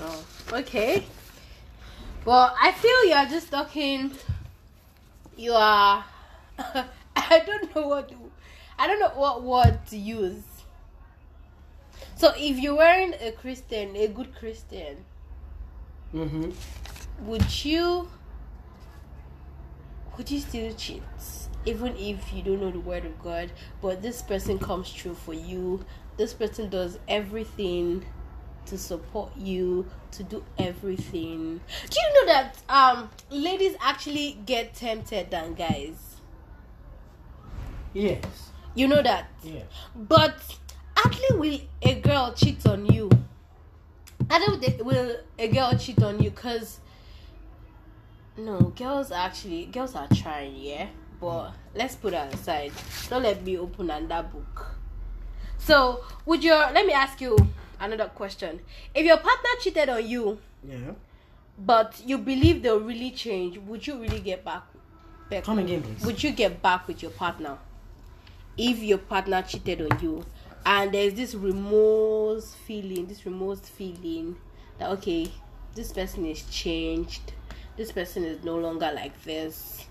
Oh, 0.00 0.24
okay. 0.52 1.04
Well, 2.24 2.54
I 2.60 2.72
feel 2.72 3.04
you 3.06 3.14
are 3.14 3.26
just 3.26 3.50
talking. 3.50 4.12
You 5.36 5.52
are. 5.54 6.04
I 6.58 7.42
don't 7.46 7.74
know 7.74 7.88
what. 7.88 8.08
To, 8.10 8.14
I 8.78 8.86
don't 8.86 9.00
know 9.00 9.10
what 9.14 9.42
word 9.42 9.80
to 9.90 9.96
use. 9.96 10.42
So, 12.16 12.32
if 12.36 12.58
you 12.58 12.76
weren't 12.76 13.16
a 13.20 13.32
Christian, 13.32 13.96
a 13.96 14.06
good 14.08 14.34
Christian, 14.34 14.98
Mm-hmm. 16.14 16.50
would 17.26 17.64
you? 17.64 18.08
You 20.30 20.40
still 20.40 20.72
cheat, 20.74 21.02
even 21.66 21.96
if 21.96 22.32
you 22.32 22.42
don't 22.42 22.60
know 22.60 22.70
the 22.70 22.80
word 22.80 23.04
of 23.04 23.22
God? 23.22 23.50
But 23.80 24.02
this 24.02 24.22
person 24.22 24.58
comes 24.58 24.90
true 24.92 25.14
for 25.14 25.34
you. 25.34 25.84
This 26.16 26.32
person 26.32 26.68
does 26.68 26.98
everything 27.08 28.04
to 28.66 28.78
support 28.78 29.32
you 29.36 29.86
to 30.12 30.22
do 30.22 30.44
everything. 30.58 31.60
Do 31.90 31.98
you 32.00 32.14
know 32.14 32.32
that 32.32 32.56
um 32.68 33.10
ladies 33.30 33.74
actually 33.80 34.38
get 34.46 34.74
tempted 34.74 35.30
than 35.30 35.54
guys? 35.54 36.16
Yes. 37.92 38.50
You 38.74 38.88
know 38.88 39.02
that. 39.02 39.28
Yeah. 39.42 39.64
But 39.94 40.40
actually 40.96 41.36
will 41.38 41.60
a 41.82 42.00
girl 42.00 42.32
cheat 42.32 42.64
on 42.66 42.86
you? 42.86 43.10
I 44.30 44.38
don't 44.38 44.60
think 44.60 44.82
will 44.84 45.16
a 45.38 45.48
girl 45.48 45.76
cheat 45.76 46.02
on 46.02 46.22
you 46.22 46.30
because 46.30 46.78
No, 48.36 48.58
girls 48.76 49.12
actually 49.12 49.66
girls 49.66 49.94
are 49.94 50.08
trying, 50.14 50.56
yeah. 50.56 50.88
But 51.20 51.52
let's 51.74 51.94
put 51.96 52.12
that 52.12 52.32
aside. 52.34 52.72
Don't 53.08 53.22
let 53.22 53.44
me 53.44 53.56
open 53.58 53.90
another 53.90 54.28
book. 54.28 54.74
So, 55.58 56.02
would 56.26 56.42
your 56.42 56.58
let 56.72 56.86
me 56.86 56.92
ask 56.92 57.20
you 57.20 57.36
another 57.80 58.06
question. 58.06 58.60
If 58.94 59.04
your 59.04 59.18
partner 59.18 59.50
cheated 59.60 59.88
on 59.88 60.06
you, 60.06 60.38
Yeah. 60.66 60.92
but 61.58 62.00
you 62.04 62.18
believe 62.18 62.62
they'll 62.62 62.80
really 62.80 63.10
change, 63.10 63.58
would 63.58 63.86
you 63.86 64.00
really 64.00 64.20
get 64.20 64.44
back? 64.44 64.62
back 65.30 65.44
Come 65.44 65.58
again, 65.60 65.82
please. 65.82 66.04
Would 66.04 66.22
you 66.22 66.32
get 66.32 66.62
back 66.62 66.88
with 66.88 67.02
your 67.02 67.10
partner 67.12 67.58
if 68.56 68.78
your 68.78 68.98
partner 68.98 69.42
cheated 69.42 69.80
on 69.92 70.00
you, 70.00 70.24
and 70.66 70.92
there's 70.92 71.14
this 71.14 71.34
remorse 71.34 72.54
feeling, 72.66 73.06
this 73.06 73.24
remorse 73.26 73.60
feeling 73.60 74.36
that 74.78 74.90
okay, 74.90 75.30
this 75.74 75.92
person 75.92 76.26
is 76.26 76.42
changed, 76.50 77.32
this 77.82 77.90
person 77.90 78.22
is 78.24 78.44
no 78.44 78.56
longer 78.56 78.92
like 78.94 79.24
this. 79.24 79.84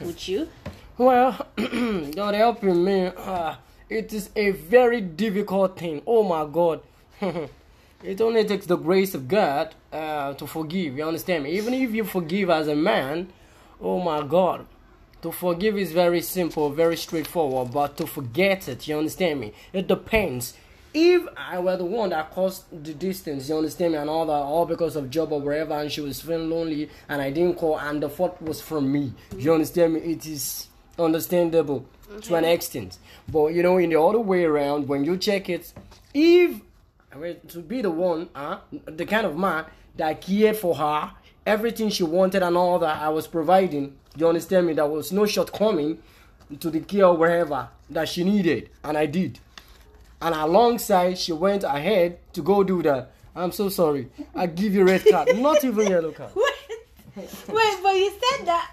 Would 0.00 0.28
you? 0.28 0.48
Well, 0.96 1.44
God 1.56 2.34
helping 2.36 2.84
me. 2.84 3.06
Uh, 3.06 3.56
it 3.88 4.12
is 4.12 4.30
a 4.36 4.50
very 4.52 5.00
difficult 5.00 5.76
thing. 5.76 6.02
Oh 6.06 6.22
my 6.22 6.46
God. 6.46 6.82
it 8.04 8.20
only 8.20 8.44
takes 8.44 8.66
the 8.66 8.76
grace 8.76 9.12
of 9.16 9.26
God 9.26 9.74
uh, 9.92 10.34
to 10.34 10.46
forgive. 10.46 10.96
You 10.96 11.04
understand 11.04 11.42
me? 11.42 11.50
Even 11.58 11.74
if 11.74 11.90
you 11.92 12.04
forgive 12.04 12.48
as 12.48 12.68
a 12.68 12.76
man, 12.76 13.32
oh 13.80 14.00
my 14.00 14.22
God. 14.24 14.64
To 15.22 15.32
forgive 15.32 15.76
is 15.76 15.90
very 15.90 16.22
simple, 16.22 16.70
very 16.70 16.96
straightforward, 16.96 17.72
but 17.72 17.96
to 17.96 18.06
forget 18.06 18.68
it, 18.68 18.86
you 18.86 18.96
understand 18.96 19.40
me? 19.40 19.52
It 19.72 19.88
depends. 19.88 20.54
If 20.92 21.22
I 21.36 21.58
were 21.60 21.76
the 21.76 21.84
one 21.84 22.10
that 22.10 22.32
caused 22.32 22.64
the 22.84 22.92
distance, 22.94 23.48
you 23.48 23.56
understand 23.56 23.92
me, 23.92 23.98
and 23.98 24.10
all 24.10 24.26
that, 24.26 24.32
all 24.32 24.66
because 24.66 24.96
of 24.96 25.08
job 25.08 25.32
or 25.32 25.40
wherever, 25.40 25.74
and 25.74 25.90
she 25.90 26.00
was 26.00 26.20
feeling 26.20 26.50
lonely, 26.50 26.90
and 27.08 27.22
I 27.22 27.30
didn't 27.30 27.58
call, 27.58 27.78
and 27.78 28.02
the 28.02 28.08
fault 28.08 28.42
was 28.42 28.60
from 28.60 28.90
me, 28.90 29.12
you 29.36 29.52
understand 29.52 29.94
me? 29.94 30.00
It 30.00 30.26
is 30.26 30.66
understandable 30.98 31.86
to 32.22 32.34
an 32.34 32.44
extent. 32.44 32.98
But 33.30 33.48
you 33.48 33.62
know, 33.62 33.78
in 33.78 33.90
the 33.90 34.00
other 34.00 34.18
way 34.18 34.44
around, 34.44 34.88
when 34.88 35.04
you 35.04 35.16
check 35.16 35.48
it, 35.48 35.72
if 36.12 36.60
I 37.12 37.18
were 37.18 37.34
to 37.34 37.60
be 37.60 37.82
the 37.82 37.90
one, 37.90 38.28
uh, 38.34 38.58
the 38.86 39.06
kind 39.06 39.26
of 39.26 39.36
man 39.36 39.66
that 39.96 40.20
cared 40.20 40.56
for 40.56 40.74
her, 40.74 41.12
everything 41.46 41.88
she 41.90 42.02
wanted 42.02 42.42
and 42.42 42.56
all 42.56 42.80
that 42.80 43.00
I 43.00 43.10
was 43.10 43.28
providing, 43.28 43.96
you 44.16 44.26
understand 44.26 44.66
me? 44.66 44.72
There 44.72 44.86
was 44.86 45.12
no 45.12 45.24
shortcoming 45.24 46.02
to 46.58 46.68
the 46.68 46.80
care 46.80 47.06
or 47.06 47.16
wherever 47.16 47.68
that 47.90 48.08
she 48.08 48.24
needed, 48.24 48.70
and 48.82 48.98
I 48.98 49.06
did. 49.06 49.38
And 50.20 50.34
alongside, 50.34 51.18
she 51.18 51.32
went 51.32 51.64
ahead 51.64 52.18
to 52.34 52.42
go 52.42 52.62
do 52.62 52.82
that. 52.82 53.12
I'm 53.34 53.52
so 53.52 53.68
sorry. 53.68 54.10
I 54.34 54.46
give 54.46 54.74
you 54.74 54.84
red 54.84 55.04
card, 55.08 55.36
not 55.38 55.64
even 55.64 55.88
yellow 55.88 56.12
card. 56.12 56.32
Wait, 57.16 57.28
wait, 57.48 57.78
but 57.82 57.96
you 57.96 58.08
said 58.10 58.46
that 58.46 58.70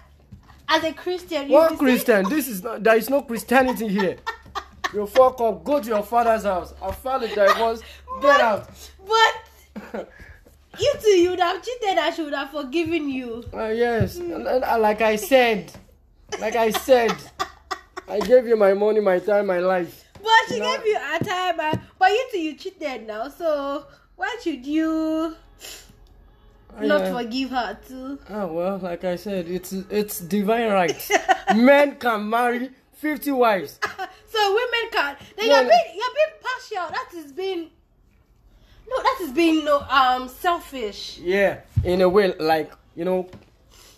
as 0.68 0.84
a 0.84 0.92
Christian. 0.92 1.48
What 1.48 1.76
Christian? 1.76 2.28
This 2.28 2.46
is 2.48 2.62
not. 2.62 2.84
There 2.84 2.96
is 2.96 3.10
no 3.10 3.22
Christianity 3.22 3.88
here. 3.88 4.16
You 4.94 5.06
fuck 5.06 5.38
up. 5.42 5.64
Go 5.64 5.82
to 5.82 5.86
your 5.86 6.02
father's 6.02 6.44
house. 6.44 6.72
I 6.80 6.90
filed 6.92 7.24
a 7.24 7.28
divorce. 7.28 7.82
Get 8.22 8.40
out. 8.40 8.70
But 9.06 10.08
you 10.80 10.94
two, 11.02 11.10
you 11.10 11.30
would 11.30 11.40
have 11.40 11.62
cheated. 11.62 11.98
I 11.98 12.08
should 12.08 12.32
have 12.32 12.50
forgiven 12.50 13.10
you. 13.10 13.44
Uh, 13.52 13.66
yes, 13.66 14.18
uh, 14.18 14.78
like 14.80 15.02
I 15.02 15.16
said, 15.16 15.70
like 16.40 16.56
I 16.56 16.70
said, 16.70 17.14
I 18.08 18.18
gave 18.20 18.46
you 18.46 18.56
my 18.56 18.72
money, 18.72 19.00
my 19.00 19.18
time, 19.18 19.48
my 19.48 19.58
life. 19.58 20.07
But 20.22 20.30
she 20.48 20.58
No. 20.58 20.76
gave 20.76 20.86
you 20.86 20.96
a 20.98 21.24
time. 21.24 21.60
uh, 21.60 21.74
But 21.98 22.10
you 22.10 22.28
two, 22.32 22.38
you 22.40 22.54
cheated 22.54 23.06
now. 23.06 23.28
So 23.28 23.86
why 24.16 24.36
should 24.42 24.66
you 24.66 25.36
Uh, 26.76 26.84
not 26.84 27.00
yeah. 27.00 27.12
forgive 27.16 27.50
her 27.50 27.78
too? 27.88 28.18
Oh 28.30 28.46
well, 28.46 28.78
like 28.78 29.02
I 29.04 29.16
said, 29.16 29.48
it's 29.48 29.72
it's 29.72 30.20
divine 30.20 30.70
right. 30.70 31.10
Men 31.56 31.96
can 31.96 32.28
marry 32.28 32.70
fifty 32.94 33.32
wives. 33.32 33.78
so 34.32 34.40
women 34.54 34.90
can. 34.92 35.16
Then 35.36 35.48
No, 35.48 35.54
you're 35.54 35.64
no. 35.64 35.68
being 35.70 35.96
you're 35.98 36.14
being 36.18 36.36
partial. 36.42 36.86
That 36.92 37.08
is 37.18 37.32
being. 37.32 37.70
No, 38.90 39.02
that 39.02 39.18
is 39.22 39.32
being 39.32 39.64
no 39.64 39.80
um 39.80 40.28
selfish. 40.28 41.18
Yeah, 41.18 41.60
in 41.84 42.00
a 42.02 42.08
way, 42.08 42.34
like 42.38 42.72
you 42.94 43.04
know, 43.04 43.28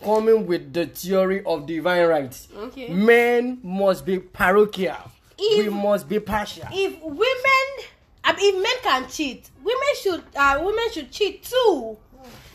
coming 0.02 0.46
with 0.46 0.72
the 0.72 0.86
theory 0.86 1.42
of 1.44 1.66
divine 1.66 2.06
rights. 2.06 2.48
Okay. 2.56 2.88
Men 2.88 3.58
must 3.62 4.04
be 4.06 4.18
parochial. 4.18 5.10
We 5.40 5.68
must 5.68 6.08
be 6.08 6.20
partial. 6.20 6.64
If 6.72 7.00
women, 7.02 7.66
I 8.24 8.34
mean, 8.36 8.54
if 8.54 8.62
men 8.62 8.72
can 8.82 9.08
cheat, 9.10 9.50
women 9.62 9.94
should 10.00 10.22
uh 10.36 10.60
women 10.62 10.84
should 10.92 11.10
cheat 11.10 11.42
too. 11.44 11.96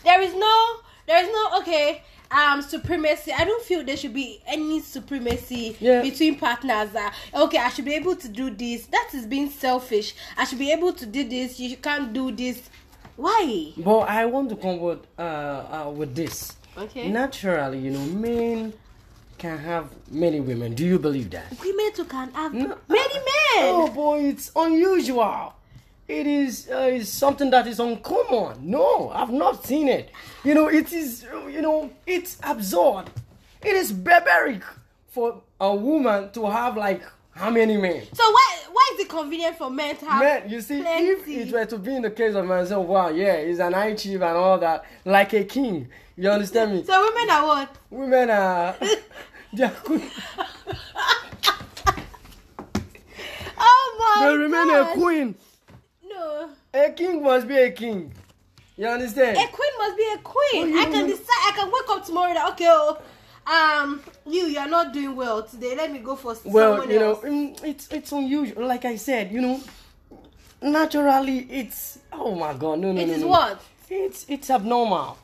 There 0.04 0.20
is 0.20 0.34
no 0.34 0.76
there 1.06 1.22
is 1.22 1.28
no 1.28 1.58
okay 1.60 2.02
um 2.30 2.62
supremacy. 2.62 3.32
I 3.32 3.44
don't 3.44 3.62
feel 3.62 3.84
there 3.84 3.96
should 3.96 4.14
be 4.14 4.40
any 4.46 4.80
supremacy 4.80 5.76
Yeah. 5.80 6.02
between 6.02 6.36
partners. 6.38 6.94
Uh, 6.94 7.10
okay, 7.34 7.58
I 7.58 7.68
should 7.70 7.84
be 7.84 7.94
able 7.94 8.16
to 8.16 8.28
do 8.28 8.50
this. 8.50 8.86
That 8.86 9.10
is 9.14 9.26
being 9.26 9.50
selfish. 9.50 10.14
I 10.36 10.44
should 10.44 10.58
be 10.58 10.72
able 10.72 10.92
to 10.94 11.06
do 11.06 11.28
this. 11.28 11.58
You 11.60 11.76
can't 11.76 12.12
do 12.12 12.32
this. 12.32 12.68
Why? 13.16 13.72
But 13.76 14.00
I 14.08 14.26
want 14.26 14.50
to 14.50 14.56
come 14.56 14.78
with 14.80 15.00
uh, 15.18 15.22
uh 15.22 15.90
with 15.94 16.14
this. 16.14 16.56
Okay. 16.76 17.08
Naturally, 17.08 17.78
you 17.78 17.90
know, 17.90 18.04
men 18.06 18.74
can 19.38 19.58
have 19.58 19.88
many 20.10 20.40
women. 20.40 20.74
Do 20.74 20.84
you 20.84 20.98
believe 20.98 21.30
that? 21.30 21.44
Women 21.60 21.92
too 21.94 22.04
can 22.04 22.32
have 22.32 22.54
No. 22.54 22.78
many 22.88 23.14
men. 23.14 23.24
Oh 23.58 23.90
boy, 23.94 24.20
it's 24.24 24.50
unusual. 24.54 25.54
It 26.08 26.26
is 26.26 26.68
uh, 26.70 26.78
is 26.92 27.12
something 27.12 27.50
that 27.50 27.66
is 27.66 27.80
uncommon. 27.80 28.58
No, 28.70 29.10
I've 29.10 29.30
not 29.32 29.64
seen 29.64 29.88
it. 29.88 30.10
You 30.44 30.54
know, 30.54 30.68
it 30.68 30.92
is 30.92 31.24
you 31.50 31.60
know, 31.62 31.90
it's 32.06 32.38
absurd. 32.42 33.06
It 33.62 33.74
is 33.74 33.92
barbaric 33.92 34.62
for 35.08 35.42
a 35.60 35.74
woman 35.74 36.30
to 36.32 36.46
have 36.50 36.76
like 36.76 37.02
how 37.32 37.50
many 37.50 37.76
men? 37.76 38.02
So 38.14 38.22
why 38.30 38.58
why 38.70 38.90
is 38.94 39.00
it 39.00 39.08
convenient 39.08 39.58
for 39.58 39.68
men 39.70 39.96
to 39.96 40.06
have 40.06 40.22
Man, 40.22 40.50
you 40.50 40.60
see, 40.60 40.80
if 40.80 41.28
it 41.28 41.52
were 41.52 41.66
to 41.66 41.78
be 41.78 41.96
in 41.96 42.02
the 42.02 42.10
case 42.10 42.34
of 42.34 42.46
myself, 42.46 42.86
wow, 42.86 43.08
yeah, 43.08 43.44
he's 43.44 43.58
an 43.58 43.72
high 43.72 43.94
chief 43.94 44.22
and 44.22 44.36
all 44.36 44.58
that, 44.58 44.84
like 45.04 45.32
a 45.34 45.44
king. 45.44 45.88
You 46.16 46.30
understand 46.30 46.72
me? 46.72 46.84
So 46.84 46.98
women 47.12 47.30
are 47.30 47.46
what? 47.46 47.76
Women 47.90 48.30
are 48.30 48.76
they 49.52 49.64
are 49.64 49.70
queen. 49.70 50.02
Oh 53.58 53.96
my 53.98 54.26
They 54.28 54.36
remain 54.36 54.68
gosh. 54.68 54.96
a 54.96 54.98
queen. 55.00 55.34
No. 56.08 56.50
A 56.74 56.90
king 56.90 57.22
must 57.22 57.46
be 57.48 57.56
a 57.56 57.70
king. 57.70 58.12
You 58.76 58.86
understand? 58.86 59.36
A 59.36 59.46
queen 59.48 59.70
must 59.78 59.96
be 59.96 60.06
a 60.14 60.18
queen. 60.18 60.74
Oh, 60.76 60.80
I 60.80 60.84
can 60.86 61.06
decide. 61.06 61.26
I 61.28 61.52
can 61.56 61.66
wake 61.68 61.88
up 61.88 62.04
tomorrow. 62.04 62.34
That 62.34 62.52
okay, 62.52 62.66
oh, 62.68 62.98
um, 63.46 64.02
you 64.26 64.46
you 64.46 64.58
are 64.58 64.68
not 64.68 64.92
doing 64.92 65.16
well 65.16 65.42
today. 65.42 65.74
Let 65.76 65.92
me 65.92 65.98
go 66.00 66.16
for 66.16 66.34
well, 66.44 66.76
someone 66.76 66.90
you 66.90 66.98
know, 66.98 67.10
else. 67.14 67.24
mm, 67.24 67.64
it's 67.64 67.88
it's 67.92 68.12
unusual. 68.12 68.66
Like 68.66 68.84
I 68.84 68.96
said, 68.96 69.32
you 69.32 69.40
know, 69.40 69.60
naturally, 70.60 71.38
it's 71.50 71.98
oh 72.12 72.34
my 72.34 72.52
god, 72.54 72.80
no, 72.80 72.92
no, 72.92 73.00
It 73.00 73.06
no, 73.08 73.14
is 73.14 73.20
no. 73.22 73.28
what? 73.28 73.60
It's 73.88 74.26
it's 74.28 74.50
abnormal. 74.50 75.16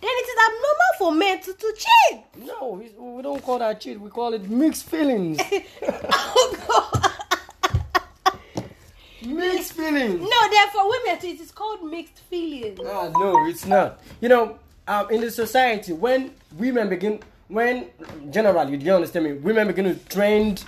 Then 0.00 0.10
it 0.12 0.28
is 0.28 0.36
abnormal 0.48 0.92
for 0.98 1.12
men 1.12 1.40
to 1.42 1.52
to 1.52 1.74
cheat. 1.76 2.46
No, 2.46 2.68
we, 2.80 2.90
we 2.98 3.22
don't 3.22 3.42
call 3.42 3.58
that 3.58 3.80
cheat. 3.80 4.00
We 4.00 4.10
call 4.10 4.32
it 4.34 4.48
mixed 4.48 4.84
feelings. 4.84 5.38
oh 5.82 6.56
God. 6.68 8.64
mixed 9.26 9.72
feelings. 9.72 10.20
No, 10.20 10.50
therefore 10.50 10.88
women 10.88 11.20
too. 11.20 11.28
It 11.28 11.40
is 11.40 11.50
called 11.50 11.82
mixed 11.84 12.18
feelings. 12.30 12.78
Ah, 12.86 13.08
no, 13.18 13.46
it's 13.48 13.66
not. 13.66 14.00
You 14.20 14.28
know, 14.28 14.58
um, 14.86 15.10
in 15.10 15.20
the 15.20 15.30
society, 15.30 15.92
when 15.92 16.32
women 16.56 16.88
begin, 16.88 17.20
when 17.48 17.86
generally, 18.30 18.76
do 18.76 18.86
you 18.86 18.94
understand 18.94 19.24
me? 19.26 19.32
Women 19.32 19.66
begin 19.66 19.84
to 19.86 19.94
trend 20.08 20.64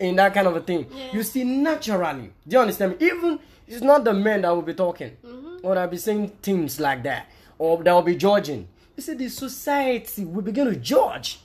in 0.00 0.16
that 0.16 0.34
kind 0.34 0.46
of 0.46 0.56
a 0.56 0.60
thing. 0.60 0.86
Yeah. 0.92 1.12
You 1.12 1.22
see, 1.22 1.44
naturally, 1.44 2.30
do 2.46 2.56
you 2.56 2.58
understand 2.58 2.98
me? 2.98 3.06
Even 3.06 3.38
it's 3.68 3.82
not 3.82 4.04
the 4.04 4.12
men 4.12 4.42
that 4.42 4.50
will 4.50 4.62
be 4.62 4.74
talking 4.74 5.16
Mm-hmm. 5.24 5.64
or 5.66 5.74
that 5.76 5.84
will 5.84 5.90
be 5.92 5.96
saying 5.96 6.28
things 6.42 6.80
like 6.80 7.02
that, 7.04 7.28
or 7.58 7.82
that 7.82 7.92
will 7.92 8.02
be 8.02 8.16
judging. 8.16 8.68
You 8.96 9.02
see, 9.02 9.14
the 9.14 9.28
society 9.28 10.24
will 10.24 10.42
begin 10.42 10.66
to 10.66 10.76
judge. 10.76 11.40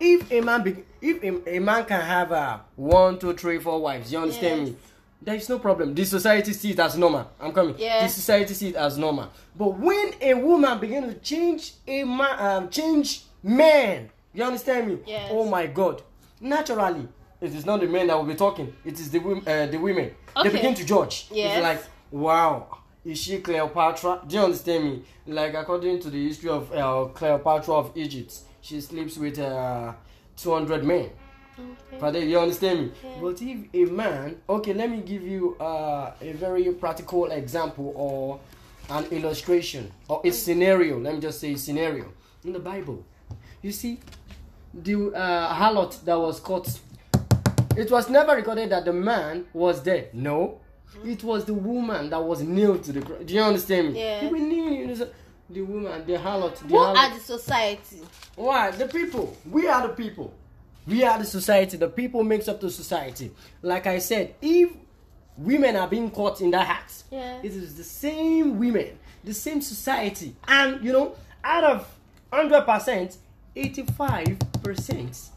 If 0.00 0.30
a 0.32 0.40
man, 0.40 0.62
be, 0.62 0.76
if 1.00 1.22
a, 1.22 1.56
a 1.56 1.58
man 1.60 1.84
can 1.84 2.00
have 2.00 2.32
uh, 2.32 2.58
one, 2.76 3.18
two, 3.18 3.34
three, 3.34 3.58
four 3.58 3.80
wives, 3.80 4.12
you 4.12 4.18
understand 4.18 4.60
Yes. 4.60 4.68
me? 4.70 4.76
There 5.24 5.36
is 5.36 5.48
no 5.48 5.60
problem. 5.60 5.94
The 5.94 6.04
society 6.04 6.52
sees 6.52 6.72
it 6.74 6.80
as 6.80 6.98
normal. 6.98 7.30
I'm 7.40 7.52
coming. 7.52 7.76
Yeah. 7.78 8.02
The 8.02 8.08
society 8.08 8.54
sees 8.54 8.70
it 8.70 8.76
as 8.76 8.98
normal. 8.98 9.30
But 9.56 9.78
when 9.78 10.12
a 10.20 10.34
woman 10.34 10.80
begins 10.80 11.14
to 11.14 11.20
change 11.20 11.74
a 11.86 12.02
man, 12.02 12.36
um, 12.40 12.68
change 12.70 13.22
man, 13.40 14.10
you 14.34 14.42
understand 14.42 14.88
me? 14.88 14.98
Yes. 15.06 15.28
Oh 15.32 15.48
my 15.48 15.68
God! 15.68 16.02
Naturally, 16.40 17.06
it 17.40 17.54
is 17.54 17.64
not 17.64 17.80
the 17.80 17.86
men 17.86 18.08
that 18.08 18.16
will 18.16 18.24
be 18.24 18.34
talking. 18.34 18.74
It 18.84 18.94
is 18.98 19.10
the 19.12 19.20
women. 19.20 19.46
Uh, 19.46 19.66
the 19.66 19.76
women. 19.78 20.10
Okay. 20.36 20.48
They 20.48 20.56
begin 20.56 20.74
to 20.74 20.84
judge. 20.84 21.28
Yes. 21.30 21.56
It's 21.56 21.62
like, 21.62 21.84
wow, 22.10 22.78
is 23.04 23.18
she 23.18 23.38
Cleopatra? 23.38 24.22
Do 24.26 24.36
you 24.36 24.42
understand 24.42 24.84
me? 24.84 25.02
Like 25.26 25.54
according 25.54 26.00
to 26.00 26.10
the 26.10 26.26
history 26.26 26.50
of 26.50 26.72
uh, 26.72 27.06
Cleopatra 27.12 27.74
of 27.74 27.96
Egypt, 27.96 28.38
she 28.60 28.80
sleeps 28.80 29.16
with 29.16 29.38
uh, 29.38 29.92
200 30.36 30.84
men. 30.84 31.10
Okay. 31.58 31.98
But 32.00 32.14
you 32.22 32.38
understand 32.38 32.80
me? 32.80 32.92
Yeah. 33.04 33.10
But 33.20 33.42
if 33.42 33.58
a 33.88 33.92
man, 33.92 34.40
okay, 34.48 34.72
let 34.72 34.90
me 34.90 35.00
give 35.00 35.22
you 35.22 35.56
uh, 35.56 36.12
a 36.20 36.32
very 36.32 36.72
practical 36.72 37.26
example 37.26 37.92
or 37.94 38.40
an 38.88 39.04
illustration 39.06 39.90
or 40.08 40.20
a 40.24 40.30
scenario. 40.30 40.98
Let 40.98 41.14
me 41.14 41.20
just 41.20 41.40
say 41.40 41.54
scenario 41.56 42.06
in 42.44 42.52
the 42.52 42.58
Bible. 42.58 43.04
You 43.60 43.72
see, 43.72 44.00
the 44.74 45.12
uh, 45.14 45.54
harlot 45.54 46.04
that 46.04 46.18
was 46.18 46.40
caught, 46.40 46.68
it 47.76 47.90
was 47.90 48.08
never 48.08 48.34
recorded 48.34 48.70
that 48.70 48.84
the 48.84 48.92
man 48.92 49.44
was 49.52 49.82
there. 49.82 50.06
No, 50.12 50.60
it 51.04 51.24
was 51.24 51.44
the 51.44 51.54
woman 51.54 52.10
that 52.10 52.22
was 52.22 52.42
nailed 52.42 52.84
to 52.84 52.92
the 52.92 53.00
cross. 53.00 53.20
Do 53.24 53.34
you 53.34 53.42
understand 53.42 53.92
me? 53.92 54.00
Yeah. 54.00 54.20
The 55.50 55.60
woman, 55.62 56.06
the 56.06 56.14
harlot. 56.14 56.56
The 56.56 56.68
Who 56.68 56.74
harlot. 56.74 56.96
are 56.96 57.14
the 57.14 57.20
society? 57.20 58.00
Why? 58.36 58.70
The 58.70 58.86
people. 58.86 59.36
We 59.50 59.68
are 59.68 59.86
the 59.86 59.94
people. 59.94 60.32
We 60.86 61.04
are 61.04 61.18
the 61.18 61.24
society. 61.24 61.76
The 61.76 61.88
people 61.88 62.24
makes 62.24 62.48
up 62.48 62.60
the 62.60 62.70
society. 62.70 63.30
Like 63.60 63.86
I 63.86 63.98
said, 63.98 64.34
if 64.40 64.70
women 65.36 65.76
are 65.76 65.88
being 65.88 66.10
caught 66.10 66.40
in 66.40 66.50
that 66.52 66.66
hat, 66.66 67.02
yeah. 67.10 67.38
it 67.42 67.52
is 67.52 67.76
the 67.76 67.84
same 67.84 68.58
women, 68.58 68.98
the 69.24 69.34
same 69.34 69.60
society. 69.60 70.34
And, 70.48 70.82
you 70.84 70.92
know, 70.92 71.14
out 71.44 71.64
of 71.64 71.88
100%, 72.32 73.16
85% 73.54 75.28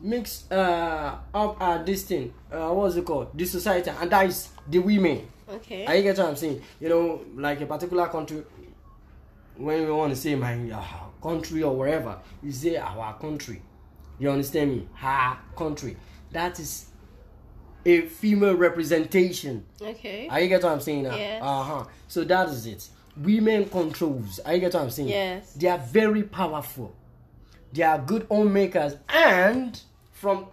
mix 0.00 0.50
uh, 0.50 1.18
up 1.34 1.56
uh, 1.60 1.82
this 1.82 2.04
thing. 2.04 2.32
Uh, 2.50 2.70
what's 2.70 2.96
it 2.96 3.04
called? 3.04 3.36
This 3.36 3.52
society, 3.52 3.90
and 3.90 4.10
that 4.10 4.26
is 4.26 4.48
the 4.68 4.78
women. 4.78 5.28
Okay. 5.48 5.86
I 5.86 6.02
get 6.02 6.18
what 6.18 6.28
I'm 6.28 6.36
saying. 6.36 6.62
You 6.80 6.88
know, 6.88 7.24
like 7.34 7.60
a 7.60 7.66
particular 7.66 8.06
country. 8.08 8.44
When 9.56 9.84
we 9.84 9.90
want 9.90 10.12
to 10.14 10.16
say 10.16 10.36
my 10.36 10.70
uh, 10.70 10.84
country 11.20 11.62
or 11.64 11.76
wherever, 11.76 12.18
you 12.42 12.52
say 12.52 12.76
our 12.76 13.18
country. 13.18 13.60
You 14.18 14.30
understand 14.30 14.70
me? 14.70 14.88
Her 14.94 15.36
country. 15.56 15.96
That 16.32 16.60
is 16.60 16.86
a 17.84 18.02
female 18.02 18.54
representation. 18.54 19.64
Okay. 19.80 20.28
I 20.30 20.46
get 20.46 20.62
what 20.62 20.72
I'm 20.72 20.80
saying 20.80 21.04
now? 21.04 21.16
Yes. 21.16 21.42
Uh 21.42 21.62
huh. 21.62 21.84
So 22.06 22.24
that 22.24 22.48
is 22.48 22.66
it. 22.66 22.88
Women 23.16 23.68
controls. 23.68 24.38
I 24.44 24.58
get 24.58 24.74
what 24.74 24.84
I'm 24.84 24.90
saying? 24.90 25.08
Yes. 25.08 25.52
They 25.54 25.68
are 25.68 25.78
very 25.78 26.22
powerful. 26.22 26.94
They 27.72 27.82
are 27.82 27.98
good 27.98 28.26
homemakers 28.30 28.96
and 29.08 29.80
from 30.12 30.46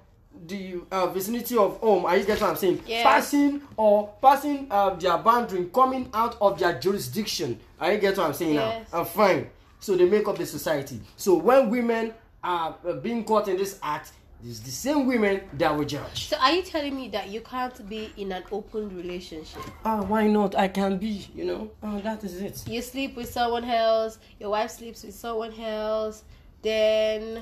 the 0.48 0.82
uh, 0.92 1.08
vicinity 1.08 1.58
of 1.58 1.78
home, 1.80 2.06
are 2.06 2.18
you 2.18 2.26
get 2.26 2.40
what 2.42 2.52
I'm 2.52 2.56
saying? 2.56 2.84
Yes. 2.86 3.04
Passing 3.04 3.62
or 3.78 4.14
passing 4.22 4.68
uh, 4.70 4.92
their 4.96 5.18
boundary, 5.18 5.70
coming 5.74 6.10
out 6.14 6.38
of 6.42 6.60
their 6.60 6.78
jurisdiction. 6.80 7.60
Are 7.80 7.94
you 7.94 8.00
get 8.00 8.18
what 8.18 8.28
I'm 8.28 8.34
saying 8.34 8.56
Yes. 8.56 8.88
now? 8.92 9.00
Uh, 9.00 9.04
fine. 9.06 9.50
So 9.80 9.96
they 9.96 10.06
make 10.08 10.28
up 10.28 10.38
the 10.38 10.46
society. 10.46 11.00
So 11.16 11.36
when 11.36 11.70
women 11.70 12.14
are 12.44 12.76
uh, 12.88 12.94
being 12.94 13.24
caught 13.24 13.48
in 13.48 13.58
this 13.58 13.80
act, 13.82 14.12
it's 14.44 14.60
the 14.60 14.70
same 14.72 15.08
women 15.08 15.42
that 15.54 15.76
will 15.76 15.86
judge. 15.86 16.28
So 16.28 16.38
are 16.38 16.52
you 16.52 16.62
telling 16.62 16.96
me 16.96 17.08
that 17.10 17.30
you 17.30 17.42
can't 17.42 17.88
be 17.90 18.12
in 18.18 18.32
an 18.32 18.44
open 18.52 18.96
relationship? 18.96 19.62
Ah, 19.84 20.04
why 20.04 20.28
not? 20.28 20.54
I 20.56 20.68
can 20.68 20.98
be, 20.98 21.28
you 21.34 21.46
know. 21.46 21.72
Ah, 21.82 22.00
that 22.02 22.24
is 22.24 22.42
it. 22.42 22.64
You 22.68 22.82
sleep 22.84 23.16
with 23.16 23.32
someone 23.32 23.64
else, 23.64 24.20
your 24.40 24.52
wife 24.52 24.70
sleeps 24.72 25.04
with 25.04 25.16
someone 25.16 25.54
else, 25.60 26.24
then 26.66 27.42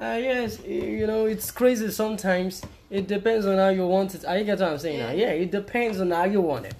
Uh, 0.00 0.18
yes, 0.20 0.60
you 0.64 1.06
know, 1.06 1.26
it's 1.26 1.50
crazy 1.50 1.88
sometimes. 1.90 2.62
It 2.90 3.06
depends 3.06 3.46
on 3.46 3.56
how 3.56 3.68
you 3.68 3.86
want 3.86 4.14
it. 4.14 4.24
Are 4.24 4.36
you 4.36 4.44
get 4.44 4.58
what 4.58 4.70
I'm 4.72 4.78
saying 4.78 4.98
now? 4.98 5.10
Yeah. 5.10 5.28
Yeah, 5.28 5.42
it 5.44 5.50
depends 5.50 6.00
on 6.00 6.10
how 6.10 6.24
you 6.24 6.40
want 6.40 6.66
it. 6.66 6.74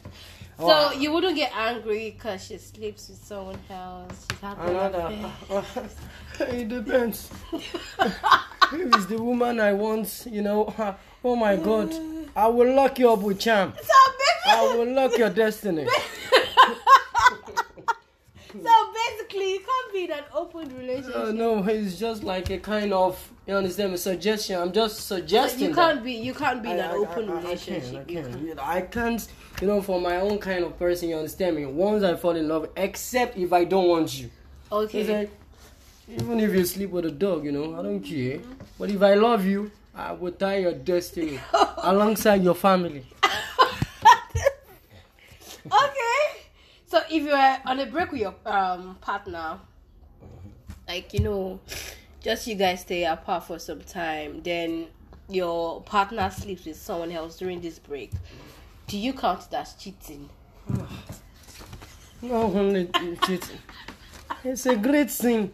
so 0.58 0.66
Oh, 0.68 0.92
you 0.92 1.12
wouldn't 1.12 1.36
get 1.36 1.52
angry 1.56 2.10
because 2.10 2.44
she 2.44 2.58
sleeps 2.58 3.08
with 3.08 3.22
someone 3.24 3.58
else. 3.70 4.26
She's 4.28 4.42
another. 4.42 5.30
it 6.40 6.68
depends. 6.68 7.30
if 7.52 8.94
it's 8.96 9.06
the 9.06 9.22
woman 9.22 9.60
I 9.60 9.72
want, 9.72 10.26
you 10.28 10.42
know, 10.42 10.74
oh 11.24 11.36
my 11.36 11.56
god, 11.56 11.94
I 12.34 12.48
will 12.48 12.74
lock 12.74 12.98
you 12.98 13.10
up 13.12 13.20
with 13.20 13.38
charm. 13.38 13.72
So 13.80 13.94
I 14.46 14.74
will 14.76 14.92
lock 14.92 15.16
your 15.16 15.30
destiny. 15.30 15.86
So 18.52 18.92
basically, 18.94 19.52
you 19.54 19.60
can't 19.60 19.92
be 19.92 20.04
in 20.04 20.12
an 20.12 20.24
open 20.54 20.76
relationship. 20.76 21.16
Uh, 21.16 21.32
no, 21.32 21.62
it's 21.64 21.98
just 21.98 22.22
like 22.24 22.50
a 22.50 22.58
kind 22.58 22.92
of, 22.92 23.18
you 23.46 23.54
understand, 23.54 23.92
a 23.94 23.98
suggestion. 23.98 24.60
I'm 24.60 24.72
just 24.72 25.06
suggesting. 25.06 25.68
you 25.68 25.74
can't 25.74 26.02
be. 26.04 26.12
You 26.12 26.34
can't 26.34 26.62
be 26.62 26.70
in 26.70 26.78
an 26.78 26.90
I- 26.90 26.94
open 26.94 27.28
I- 27.30 27.32
I 27.32 27.36
relationship. 27.42 28.08
can't, 28.08 28.26
I 28.26 28.30
can't. 28.30 28.42
You 28.46 28.54
know, 28.54 28.62
I 28.64 28.80
can't, 28.82 29.26
you 29.60 29.66
know, 29.66 29.82
for 29.82 30.00
my 30.00 30.16
own 30.20 30.38
kind 30.38 30.64
of 30.64 30.78
person, 30.78 31.08
you 31.08 31.16
understand 31.16 31.56
me? 31.56 31.66
Once 31.66 32.02
I 32.04 32.14
fall 32.16 32.36
in 32.36 32.48
love, 32.48 32.68
except 32.76 33.36
if 33.36 33.52
I 33.52 33.64
don't 33.64 33.88
want 33.88 34.18
you. 34.20 34.30
Okay. 34.70 35.18
like, 35.20 35.30
even 36.08 36.40
if 36.40 36.52
you 36.52 36.64
sleep 36.64 36.90
with 36.90 37.06
a 37.06 37.10
dog, 37.10 37.44
you 37.44 37.52
know, 37.52 37.78
I 37.78 37.82
don't 37.82 38.00
care. 38.00 38.40
But 38.78 38.90
if 38.90 39.02
I 39.02 39.14
love 39.14 39.44
you, 39.44 39.70
I 39.94 40.12
will 40.12 40.32
tie 40.32 40.58
your 40.58 40.72
destiny 40.72 41.38
alongside 41.78 42.42
your 42.42 42.54
family. 42.54 43.04
okay. 45.66 46.42
So 46.86 46.98
if 47.10 47.22
you 47.22 47.30
are 47.32 47.58
on 47.66 47.80
a 47.80 47.86
break 47.86 48.10
with 48.12 48.20
your 48.22 48.34
um 48.46 48.96
partner, 49.00 49.58
like 50.92 51.14
you 51.14 51.20
know, 51.20 51.58
just 52.20 52.46
you 52.46 52.54
guys 52.54 52.82
stay 52.82 53.04
apart 53.04 53.44
for 53.44 53.58
some 53.58 53.80
time, 53.80 54.42
then 54.42 54.86
your 55.28 55.80
partner 55.82 56.30
sleeps 56.30 56.66
with 56.66 56.76
someone 56.76 57.10
else 57.10 57.38
during 57.38 57.62
this 57.62 57.78
break. 57.78 58.12
Do 58.88 58.98
you 58.98 59.14
count 59.14 59.46
it 59.50 59.54
as 59.54 59.72
cheating? 59.74 60.28
No 62.20 62.42
only 62.42 62.90
cheating. 63.24 63.58
It's 64.44 64.66
a 64.66 64.76
great 64.76 65.10
thing. 65.10 65.52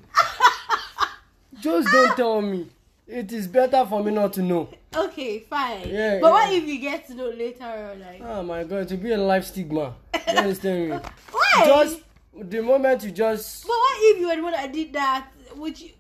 Just 1.61 1.89
don't 1.89 2.17
tell 2.17 2.43
me. 2.43 2.69
It 3.07 3.33
is 3.33 3.47
better 3.47 3.87
for 3.87 4.03
me 4.03 4.11
not 4.11 4.33
to 4.35 4.43
know. 4.43 4.69
Okay, 4.95 5.39
fine. 5.39 5.89
Yeah, 5.89 6.19
but 6.21 6.33
what 6.33 6.53
if 6.53 6.65
you 6.65 6.81
get 6.81 7.07
to 7.07 7.15
know 7.15 7.31
later 7.31 7.65
on, 7.65 8.01
like 8.01 8.21
Oh 8.23 8.43
my 8.43 8.65
god, 8.65 8.89
to 8.89 8.97
be 8.97 9.13
a 9.13 9.19
life 9.19 9.45
stigma. 9.45 9.95
You 10.15 10.35
understand 10.35 10.91
me? 10.91 10.97
why? 11.31 11.65
Just 11.65 12.01
the 12.35 12.63
moment 12.63 13.03
you 13.05 13.11
just 13.11 13.63
if 14.11 14.19
you 14.21 14.43
one 14.43 14.53
that 14.53 14.73
did 14.73 14.93
that? 14.93 15.29
Would 15.57 15.81
you 15.81 15.91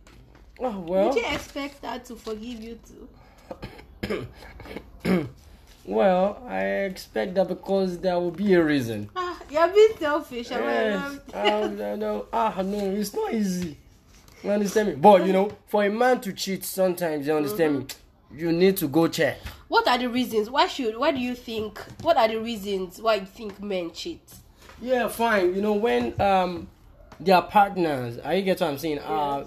oh 0.61 0.81
well 0.81 1.09
would 1.09 1.15
you 1.17 1.25
expect 1.33 1.83
that 1.83 2.05
to 2.07 2.17
forgive 2.17 2.63
you 2.63 2.79
too? 4.09 4.27
well 5.85 6.43
I 6.47 6.63
expect 6.85 7.35
that 7.35 7.49
because 7.49 7.99
there 7.99 8.19
will 8.19 8.31
be 8.31 8.55
a 8.55 8.63
reason. 8.63 9.11
Ah, 9.17 9.41
you're 9.51 9.69
being 9.69 9.97
selfish. 9.99 10.51
I 10.53 10.59
Yes. 10.59 11.21
um, 11.35 11.77
no, 11.77 11.97
no, 11.97 12.27
ah 12.33 12.63
no, 12.65 12.79
it's 12.93 13.15
not 13.15 13.33
easy. 13.33 13.77
You 14.43 14.51
understand 14.51 14.89
me? 14.89 14.95
But 14.95 15.27
you 15.27 15.33
know, 15.33 15.51
for 15.67 15.85
a 15.85 15.91
man 15.91 16.21
to 16.23 16.33
cheat 16.33 16.65
sometimes, 16.65 17.27
you 17.27 17.35
understand 17.35 17.79
me? 17.79 17.87
You 18.31 18.53
need 18.53 18.77
to 18.79 18.89
go 18.89 19.09
check. 19.09 19.39
What 19.69 19.89
are 19.89 19.99
the 19.99 20.09
reasons? 20.09 20.51
Why 20.51 20.67
should? 20.67 20.97
Why 20.97 21.13
do 21.13 21.19
you 21.19 21.35
think? 21.35 21.79
What 22.03 22.17
are 22.17 22.29
the 22.29 22.37
reasons 22.41 23.01
why 23.01 23.17
you 23.17 23.27
think 23.27 23.61
men 23.63 23.91
cheat? 23.91 24.23
Yeah, 24.81 25.09
fine. 25.09 25.55
You 25.55 25.63
know, 25.63 25.73
when 25.73 26.19
um 26.21 26.69
their 27.21 27.43
partners, 27.43 28.19
are 28.19 28.35
you 28.35 28.43
get 28.43 28.61
what 28.61 28.71
I'm 28.71 28.79
saying? 28.79 28.99
Uh 29.01 29.45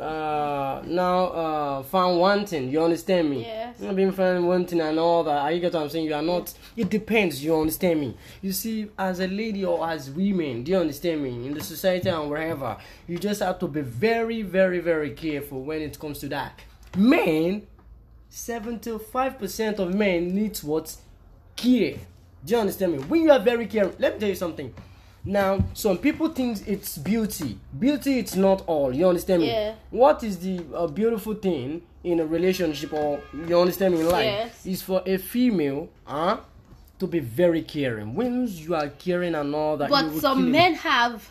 uh 0.00 0.82
now 0.86 1.24
uh 1.26 1.82
found 1.82 2.18
wanting, 2.18 2.70
you 2.70 2.82
understand 2.82 3.28
me? 3.28 3.42
Yes. 3.42 3.76
You 3.80 3.88
know, 3.88 3.94
being 3.94 4.12
found 4.12 4.48
wanting 4.48 4.80
and 4.80 4.98
all 4.98 5.24
that. 5.24 5.42
Are 5.42 5.52
you 5.52 5.60
get 5.60 5.74
what 5.74 5.82
I'm 5.82 5.88
saying? 5.90 6.06
You 6.06 6.14
are 6.14 6.22
not 6.22 6.54
it 6.76 6.88
depends, 6.88 7.44
you 7.44 7.54
understand 7.58 8.00
me? 8.00 8.16
You 8.40 8.52
see, 8.52 8.88
as 8.98 9.20
a 9.20 9.26
lady 9.26 9.64
or 9.64 9.88
as 9.88 10.10
women, 10.10 10.62
do 10.64 10.72
you 10.72 10.78
understand 10.78 11.22
me? 11.22 11.46
In 11.46 11.54
the 11.54 11.62
society 11.62 12.08
and 12.08 12.30
wherever, 12.30 12.76
you 13.06 13.18
just 13.18 13.42
have 13.42 13.58
to 13.58 13.68
be 13.68 13.82
very, 13.82 14.42
very, 14.42 14.80
very 14.80 15.10
careful 15.10 15.62
when 15.62 15.82
it 15.82 15.98
comes 15.98 16.18
to 16.20 16.28
that. 16.28 16.58
Men 16.96 17.66
75% 18.34 19.78
of 19.78 19.94
men 19.94 20.34
needs 20.34 20.64
what? 20.64 20.96
Care. 21.54 21.98
Do 22.44 22.52
you 22.54 22.58
understand 22.58 22.92
me? 22.92 22.98
When 22.98 23.22
you 23.22 23.30
are 23.30 23.38
very 23.38 23.66
caring, 23.66 23.94
let 24.00 24.14
me 24.14 24.20
tell 24.20 24.28
you 24.28 24.34
something. 24.34 24.74
Now, 25.24 25.64
some 25.72 25.98
people 25.98 26.28
think 26.28 26.68
it's 26.68 26.98
beauty. 26.98 27.58
Beauty, 27.78 28.18
it's 28.18 28.36
not 28.36 28.62
all. 28.66 28.94
You 28.94 29.08
understand 29.08 29.42
me? 29.42 29.48
Yeah. 29.48 29.74
What 29.90 30.22
is 30.22 30.38
the 30.38 30.62
uh, 30.74 30.86
beautiful 30.86 31.34
thing 31.34 31.82
in 32.02 32.20
a 32.20 32.26
relationship, 32.26 32.92
or 32.92 33.20
you 33.48 33.58
understand 33.58 33.94
me 33.94 34.00
in 34.00 34.08
life? 34.08 34.24
Yes. 34.24 34.66
Is 34.66 34.82
for 34.82 35.02
a 35.06 35.16
female, 35.16 35.88
huh, 36.04 36.40
to 36.98 37.06
be 37.06 37.20
very 37.20 37.62
caring. 37.62 38.14
When 38.14 38.46
you 38.46 38.74
are 38.74 38.88
caring 38.88 39.34
and 39.34 39.54
all 39.54 39.78
that, 39.78 39.88
But 39.88 40.12
some 40.20 40.50
men 40.50 40.74
have 40.74 41.26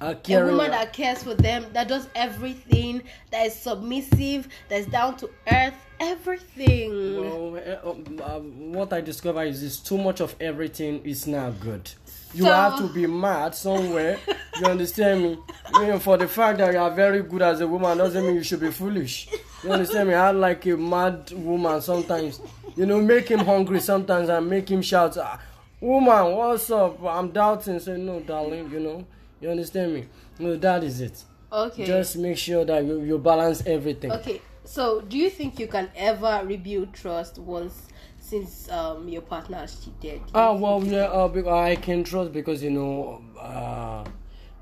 a 0.00 0.16
a 0.28 0.44
woman 0.44 0.70
that 0.70 0.92
cares 0.92 1.22
for 1.22 1.34
them, 1.34 1.66
that 1.72 1.88
does 1.88 2.08
everything, 2.14 3.02
that 3.30 3.46
is 3.46 3.54
submissive, 3.54 4.48
that's 4.68 4.86
down 4.86 5.16
to 5.18 5.30
earth, 5.50 5.74
everything. 6.00 6.90
Well, 7.20 7.56
uh, 7.84 8.34
um, 8.36 8.72
what 8.72 8.92
I 8.92 9.00
discover 9.00 9.42
is 9.44 9.60
this 9.60 9.78
too 9.78 9.98
much 9.98 10.20
of 10.20 10.34
everything 10.40 11.02
is 11.04 11.26
not 11.26 11.60
good. 11.60 11.90
You 12.36 12.44
So- 12.44 12.52
have 12.52 12.76
to 12.78 12.88
be 12.88 13.06
mad 13.06 13.54
somewhere. 13.54 14.18
you 14.60 14.66
understand 14.66 15.22
me? 15.22 15.38
I 15.74 15.88
mean, 15.88 15.98
for 15.98 16.16
the 16.18 16.28
fact 16.28 16.58
that 16.58 16.72
you 16.74 16.78
are 16.78 16.90
very 16.90 17.22
good 17.22 17.40
as 17.42 17.60
a 17.60 17.66
woman 17.66 17.96
doesn't 17.98 18.24
mean 18.26 18.34
you 18.36 18.42
should 18.42 18.60
be 18.60 18.70
foolish. 18.70 19.28
You 19.64 19.70
understand 19.70 20.08
me? 20.08 20.14
I 20.14 20.30
like 20.32 20.66
a 20.66 20.76
mad 20.76 21.32
woman 21.32 21.80
sometimes. 21.80 22.40
You 22.76 22.84
know, 22.84 23.00
make 23.00 23.28
him 23.28 23.40
hungry 23.40 23.80
sometimes 23.80 24.28
and 24.28 24.48
make 24.50 24.68
him 24.70 24.82
shout, 24.82 25.16
ah, 25.18 25.40
"Woman, 25.80 26.36
what's 26.36 26.70
up?" 26.70 27.02
I'm 27.04 27.30
doubting. 27.30 27.78
Say, 27.80 27.96
"No, 27.96 28.20
darling." 28.20 28.70
You 28.70 28.80
know, 28.80 29.04
you 29.40 29.48
understand 29.50 29.94
me? 29.94 30.04
No, 30.38 30.56
that 30.56 30.84
is 30.84 31.00
it. 31.00 31.24
okay. 31.50 31.86
Just 31.86 32.16
make 32.18 32.36
sure 32.36 32.64
that 32.66 32.84
you, 32.84 33.00
you 33.00 33.18
balance 33.18 33.62
everything. 33.66 34.12
okay. 34.12 34.42
So, 34.64 35.00
do 35.00 35.16
you 35.16 35.30
think 35.30 35.58
you 35.58 35.68
can 35.68 35.88
ever 35.96 36.42
rebuild 36.44 36.92
trust 36.92 37.38
once 37.38 37.86
since 38.26 38.68
um 38.70 39.08
your 39.08 39.22
partner 39.22 39.58
has 39.58 39.76
cheated? 39.84 40.20
Ah, 40.34 40.52
well, 40.52 40.82
yeah, 40.84 41.04
uh, 41.06 41.54
I 41.54 41.76
can 41.76 42.02
trust 42.04 42.32
because 42.32 42.62
you 42.62 42.70
know, 42.70 43.22
uh, 43.40 44.04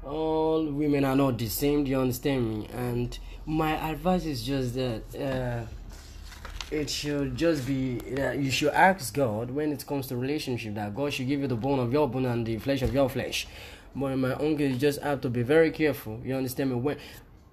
all 0.06 0.66
women 0.66 1.04
are 1.04 1.16
not 1.16 1.38
the 1.38 1.48
same. 1.48 1.84
Do 1.84 1.90
you 1.90 1.98
understand 1.98 2.48
me? 2.48 2.68
And 2.74 3.18
my 3.46 3.72
advice 3.90 4.26
is 4.26 4.42
just 4.42 4.74
that 4.74 5.02
uh, 5.18 5.66
it 6.70 6.90
should 6.90 7.36
just 7.36 7.66
be 7.66 7.98
that 8.16 8.38
you 8.38 8.50
should 8.50 8.72
ask 8.72 9.14
God 9.14 9.50
when 9.50 9.72
it 9.72 9.86
comes 9.86 10.06
to 10.08 10.16
relationship 10.16 10.74
that 10.74 10.94
God 10.94 11.12
should 11.12 11.28
give 11.28 11.40
you 11.40 11.46
the 11.46 11.56
bone 11.56 11.78
of 11.78 11.92
your 11.92 12.08
bone 12.08 12.26
and 12.26 12.46
the 12.46 12.58
flesh 12.58 12.82
of 12.82 12.92
your 12.92 13.08
flesh. 13.08 13.46
But 13.96 14.06
in 14.06 14.20
my 14.20 14.34
own 14.34 14.56
case, 14.58 14.72
you 14.72 14.78
just 14.78 15.00
have 15.02 15.20
to 15.20 15.30
be 15.30 15.42
very 15.42 15.70
careful. 15.70 16.20
You 16.24 16.34
understand 16.34 16.70
me? 16.70 16.76
When 16.76 16.96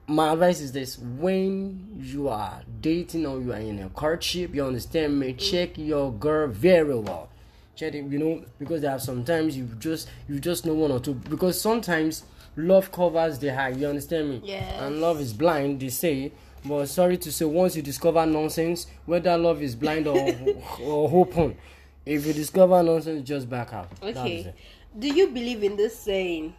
my 0.08 0.34
advice 0.34 0.62
is 0.62 0.72
this: 0.72 0.98
when 0.98 1.98
you 2.00 2.28
are 2.28 2.62
dating 2.82 3.26
or 3.26 3.40
you 3.40 3.54
are 3.54 3.60
in 3.60 3.80
a 3.80 3.90
courtship, 3.90 4.54
you 4.54 4.66
understand 4.66 5.20
me? 5.20 5.34
Mm. 5.34 5.38
Check 5.38 5.78
your 5.78 6.12
girl 6.12 6.48
very 6.48 6.98
well. 7.00 7.30
Check 7.76 7.96
it, 7.96 8.06
you 8.06 8.20
know, 8.20 8.44
because 8.60 8.82
there 8.82 8.92
are 8.92 9.00
sometimes 9.00 9.58
you 9.58 9.66
just 9.80 10.10
you 10.28 10.40
just 10.40 10.66
know 10.66 10.74
one 10.74 10.92
or 10.92 11.00
two. 11.00 11.14
Because 11.14 11.60
sometimes 11.60 12.24
love 12.56 12.92
covers 12.92 13.40
the 13.40 13.58
eye. 13.58 13.70
You 13.70 13.88
understand 13.88 14.30
me? 14.30 14.42
yeah 14.44 14.86
And 14.86 15.02
love 15.02 15.20
is 15.20 15.34
blind. 15.34 15.80
They 15.80 15.90
say. 15.90 16.32
But 16.64 16.86
sorry 16.88 17.18
to 17.18 17.32
say, 17.32 17.46
once 17.46 17.76
you 17.76 17.82
discover 17.82 18.24
nonsense, 18.24 18.86
whether 19.08 19.36
love 19.36 19.64
is 19.64 19.76
blind 19.76 20.06
or 20.06 20.16
or 20.82 21.10
open, 21.12 21.58
if 22.06 22.26
you 22.26 22.34
discover 22.34 22.84
nonsense, 22.84 23.28
just 23.28 23.50
back 23.50 23.74
out. 23.74 23.90
Okay. 24.04 24.54
Do 24.98 25.08
you 25.08 25.28
believe 25.28 25.64
in 25.64 25.76
this 25.76 25.98
saying? 25.98 26.54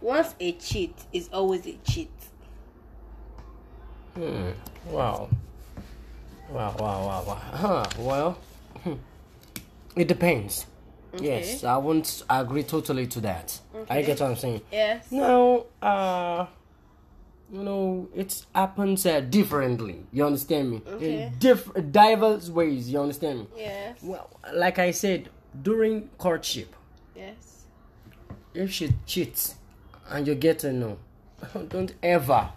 Once 0.00 0.34
a 0.38 0.52
cheat 0.52 0.94
is 1.12 1.28
always 1.32 1.66
a 1.66 1.76
cheat. 1.84 2.10
Hmm. 4.18 4.50
Wow. 4.90 5.28
Wow, 6.50 6.74
wow, 6.78 7.06
wow, 7.06 7.24
wow. 7.26 7.34
Huh. 7.52 7.86
Well, 7.98 8.38
hmm. 8.82 8.94
it 9.96 10.08
depends. 10.08 10.66
Yes, 11.20 11.64
I 11.64 11.76
won't 11.78 12.22
agree 12.28 12.64
totally 12.64 13.06
to 13.08 13.20
that. 13.20 13.60
I 13.88 14.02
get 14.02 14.20
what 14.20 14.30
I'm 14.30 14.36
saying. 14.36 14.60
Yes. 14.72 15.10
Now, 15.10 15.64
uh, 15.80 16.46
you 17.50 17.62
know, 17.62 18.08
it 18.14 18.44
happens 18.54 19.06
uh, 19.06 19.20
differently. 19.20 20.04
You 20.12 20.26
understand 20.26 20.70
me? 20.70 20.82
Okay. 20.86 21.22
In 21.22 21.38
diff- 21.38 21.70
diverse 21.92 22.50
ways. 22.50 22.90
You 22.90 23.00
understand 23.00 23.38
me? 23.40 23.46
Yes. 23.56 23.98
Well, 24.02 24.28
like 24.52 24.78
I 24.78 24.90
said, 24.90 25.28
during 25.62 26.08
courtship, 26.18 26.74
Yes. 27.16 27.64
if 28.52 28.70
she 28.72 28.92
cheats 29.06 29.54
and 30.10 30.26
you 30.26 30.34
get 30.34 30.58
to 30.60 30.72
know, 30.72 30.98
don't 31.68 31.94
ever, 32.02 32.50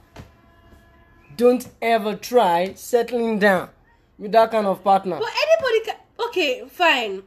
don't 1.37 1.67
ever 1.81 2.15
try 2.15 2.73
settling 2.73 3.39
down 3.39 3.69
with 4.17 4.31
that 4.31 4.51
kind 4.51 4.67
of 4.67 4.83
partner. 4.83 5.17
But 5.19 5.29
anybody 5.29 5.85
can. 5.85 5.95
Okay, 6.27 6.63
fine. 6.67 7.23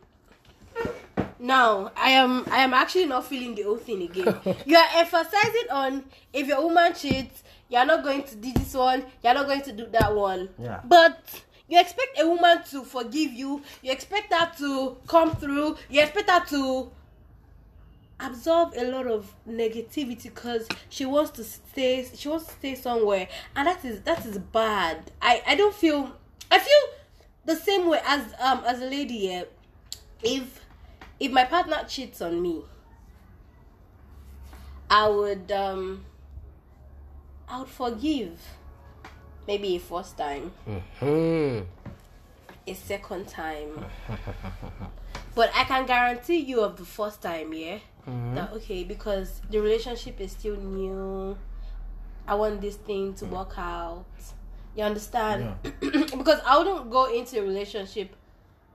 Now 1.38 1.92
I 1.96 2.10
am 2.10 2.46
I 2.50 2.58
am 2.58 2.72
actually 2.72 3.06
not 3.06 3.26
feeling 3.26 3.54
the 3.54 3.62
whole 3.62 3.76
thing 3.76 4.02
again. 4.02 4.38
you 4.66 4.76
are 4.76 4.88
emphasizing 4.94 5.70
on 5.70 6.04
if 6.32 6.46
your 6.46 6.62
woman 6.62 6.94
cheats, 6.94 7.42
you 7.68 7.76
are 7.76 7.84
not 7.84 8.02
going 8.02 8.22
to 8.22 8.36
do 8.36 8.52
this 8.52 8.74
one, 8.74 9.00
you 9.22 9.30
are 9.30 9.34
not 9.34 9.46
going 9.46 9.62
to 9.62 9.72
do 9.72 9.86
that 9.92 10.14
one. 10.14 10.48
Yeah. 10.58 10.80
But 10.84 11.42
you 11.68 11.78
expect 11.80 12.18
a 12.20 12.26
woman 12.28 12.62
to 12.70 12.84
forgive 12.84 13.32
you, 13.32 13.62
you 13.82 13.92
expect 13.92 14.32
her 14.32 14.50
to 14.58 14.96
come 15.06 15.34
through, 15.36 15.76
you 15.90 16.00
expect 16.00 16.30
her 16.30 16.44
to 16.46 16.90
absorb 18.20 18.72
a 18.76 18.84
lot 18.84 19.06
of 19.06 19.34
negativity 19.48 20.24
because 20.24 20.68
she 20.88 21.04
wants 21.04 21.30
to 21.32 21.42
stay 21.44 22.08
she 22.14 22.28
wants 22.28 22.46
to 22.46 22.52
stay 22.52 22.74
somewhere 22.74 23.28
and 23.56 23.66
that 23.66 23.84
is 23.84 24.00
that 24.02 24.24
is 24.24 24.38
bad. 24.38 25.10
I 25.20 25.42
i 25.46 25.54
don't 25.54 25.74
feel 25.74 26.12
i 26.50 26.58
feel 26.58 26.82
the 27.44 27.56
same 27.56 27.88
way 27.88 28.00
as 28.04 28.22
um 28.40 28.62
as 28.66 28.80
a 28.80 28.86
lady 28.86 29.18
here 29.18 29.46
if 30.22 30.60
if 31.18 31.32
my 31.32 31.44
partner 31.44 31.84
cheats 31.88 32.22
on 32.22 32.40
me 32.40 32.62
i 34.88 35.08
would 35.08 35.50
um 35.52 36.04
i 37.48 37.58
would 37.58 37.68
forgive. 37.68 38.38
Maybe 39.46 39.76
a 39.76 39.78
first 39.78 40.16
time. 40.16 40.52
Hmm. 41.00 41.58
a 42.66 42.74
second 42.74 43.28
time 43.28 43.84
but 45.34 45.50
i 45.54 45.64
can 45.64 45.86
guarantee 45.86 46.38
you 46.38 46.60
of 46.60 46.76
the 46.76 46.84
first 46.84 47.22
time 47.22 47.52
yeah? 47.52 47.78
Mm-hmm. 48.08 48.34
That 48.34 48.52
okay 48.52 48.84
because 48.84 49.40
the 49.50 49.60
relationship 49.60 50.20
is 50.20 50.32
still 50.32 50.56
new. 50.56 51.38
I 52.26 52.34
want 52.34 52.60
this 52.60 52.76
thing 52.76 53.14
to 53.14 53.24
mm. 53.24 53.30
work 53.30 53.54
out. 53.56 54.04
You 54.76 54.84
understand? 54.84 55.54
Because 55.80 56.40
i 56.46 56.58
wouldn't 56.58 56.90
go 56.90 57.06
into 57.06 57.38
a 57.38 57.42
relationship 57.42 58.14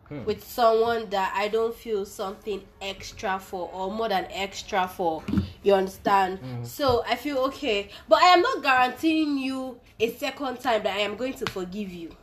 hmm. 0.07 0.23
with 0.23 0.43
someone 0.43 1.09
that 1.09 1.33
i 1.35 1.47
don't 1.47 1.75
feel 1.75 2.05
something 2.05 2.63
extra 2.81 3.37
for 3.37 3.69
or 3.73 3.91
more 3.91 4.09
than 4.09 4.25
extra 4.31 4.87
for. 4.87 5.23
You 5.61 5.73
understand? 5.75 6.39
Mm-hmm. 6.39 6.63
So 6.63 7.03
i 7.07 7.15
feel 7.15 7.37
okay. 7.49 7.89
But 8.07 8.23
i 8.23 8.27
am 8.33 8.41
not 8.41 8.63
guaranteeing 8.63 9.37
you 9.37 9.79
a 9.99 10.11
second 10.13 10.59
time 10.59 10.83
that 10.83 10.95
i 10.95 11.01
am 11.01 11.17
going 11.17 11.33
to 11.33 11.45
forgive 11.51 11.91
you. 11.91 12.15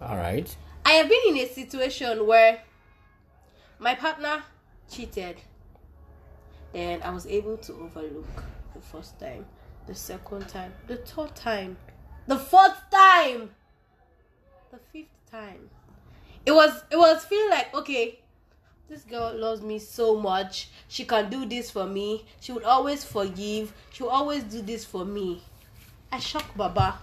All 0.00 0.16
right. 0.16 0.54
I 0.92 0.96
have 0.96 1.08
been 1.08 1.22
in 1.28 1.36
a 1.38 1.48
situation 1.48 2.26
where 2.26 2.60
my 3.78 3.94
partner 3.94 4.42
cheated. 4.90 5.36
Then 6.74 7.00
I 7.02 7.08
was 7.08 7.26
able 7.26 7.56
to 7.56 7.72
overlook 7.72 8.28
the 8.74 8.80
first 8.82 9.18
time, 9.18 9.46
the 9.86 9.94
second 9.94 10.50
time, 10.50 10.74
the 10.88 10.96
third 10.96 11.34
time, 11.34 11.78
the 12.26 12.36
fourth 12.38 12.76
time, 12.90 13.48
the 14.70 14.78
fifth 14.92 15.08
time. 15.30 15.70
It 16.44 16.52
was 16.52 16.84
it 16.90 16.98
was 16.98 17.24
feeling 17.24 17.48
like 17.48 17.74
okay, 17.74 18.20
this 18.90 19.04
girl 19.04 19.32
loves 19.34 19.62
me 19.62 19.78
so 19.78 20.20
much. 20.20 20.68
She 20.88 21.06
can 21.06 21.30
do 21.30 21.46
this 21.46 21.70
for 21.70 21.86
me. 21.86 22.26
She 22.38 22.52
would 22.52 22.64
always 22.64 23.02
forgive. 23.02 23.72
She 23.94 24.02
will 24.02 24.10
always 24.10 24.42
do 24.44 24.60
this 24.60 24.84
for 24.84 25.06
me. 25.06 25.40
I 26.12 26.18
shocked 26.18 26.54
Baba. 26.54 26.98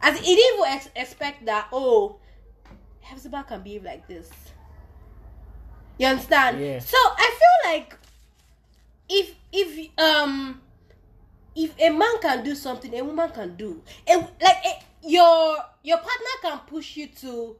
As 0.00 0.18
he 0.18 0.34
didn't 0.36 0.58
even 0.60 0.72
ex- 0.72 0.90
expect 0.94 1.44
that, 1.46 1.68
oh, 1.72 2.16
Hepzibah 3.00 3.44
can 3.48 3.62
behave 3.62 3.84
like 3.84 4.06
this. 4.06 4.30
You 5.98 6.06
understand? 6.06 6.60
Yeah. 6.60 6.78
So 6.78 6.96
I 6.96 7.34
feel 7.38 7.72
like 7.72 7.96
if 9.08 9.34
if 9.52 9.98
um 9.98 10.60
if 11.56 11.74
a 11.80 11.90
man 11.90 12.20
can 12.20 12.44
do 12.44 12.54
something, 12.54 12.94
a 12.94 13.02
woman 13.02 13.30
can 13.30 13.56
do. 13.56 13.82
And 14.06 14.22
like 14.40 14.56
eh, 14.64 14.80
your 15.02 15.56
your 15.82 15.98
partner 15.98 16.36
can 16.42 16.58
push 16.66 16.96
you 16.96 17.08
to 17.08 17.56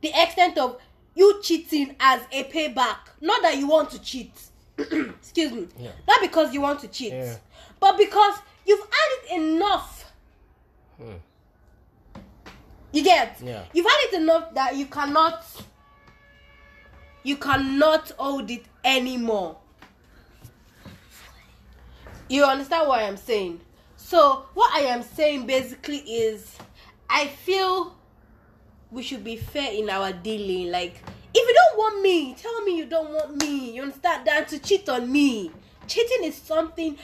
the 0.00 0.08
extent 0.14 0.58
of 0.58 0.78
you 1.14 1.40
cheating 1.42 1.94
as 2.00 2.22
a 2.32 2.44
payback. 2.44 2.96
Not 3.20 3.42
that 3.42 3.56
you 3.58 3.68
want 3.68 3.90
to 3.90 4.00
cheat. 4.00 4.32
Excuse 4.78 5.52
me. 5.52 5.68
Yeah. 5.78 5.92
Not 6.08 6.20
because 6.20 6.52
you 6.52 6.60
want 6.60 6.80
to 6.80 6.88
cheat, 6.88 7.12
Yeah. 7.12 7.36
but 7.78 7.96
because 7.96 8.36
you've 8.66 8.80
had 8.80 9.08
it 9.36 9.40
enough. 9.42 10.12
Hmm. 11.00 11.12
You 12.94 13.02
get? 13.02 13.40
Yeah. 13.42 13.64
You've 13.72 13.86
had 13.86 13.98
it 14.02 14.22
enough 14.22 14.54
that 14.54 14.76
you 14.76 14.86
cannot 14.86 15.44
you 17.24 17.36
cannot 17.36 18.12
hold 18.16 18.48
it 18.52 18.66
anymore. 18.84 19.56
You 22.28 22.44
understand 22.44 22.86
what 22.86 23.02
I'm 23.02 23.16
saying? 23.16 23.60
So 23.96 24.46
what 24.54 24.72
I 24.72 24.86
am 24.86 25.02
saying 25.02 25.44
basically 25.44 25.98
is 25.98 26.56
I 27.10 27.26
feel 27.26 27.96
we 28.92 29.02
should 29.02 29.24
be 29.24 29.38
fair 29.38 29.72
in 29.72 29.90
our 29.90 30.12
dealing. 30.12 30.70
Like 30.70 31.02
if 31.34 31.48
you 31.48 31.52
don't 31.52 31.76
want 31.76 32.00
me, 32.00 32.34
tell 32.34 32.62
me 32.62 32.78
you 32.78 32.86
don't 32.86 33.12
want 33.12 33.42
me. 33.42 33.72
You 33.74 33.82
understand? 33.82 34.24
Than 34.24 34.46
to 34.46 34.60
cheat 34.60 34.88
on 34.88 35.10
me. 35.10 35.50
Cheating 35.88 36.22
is 36.22 36.36
something 36.36 36.96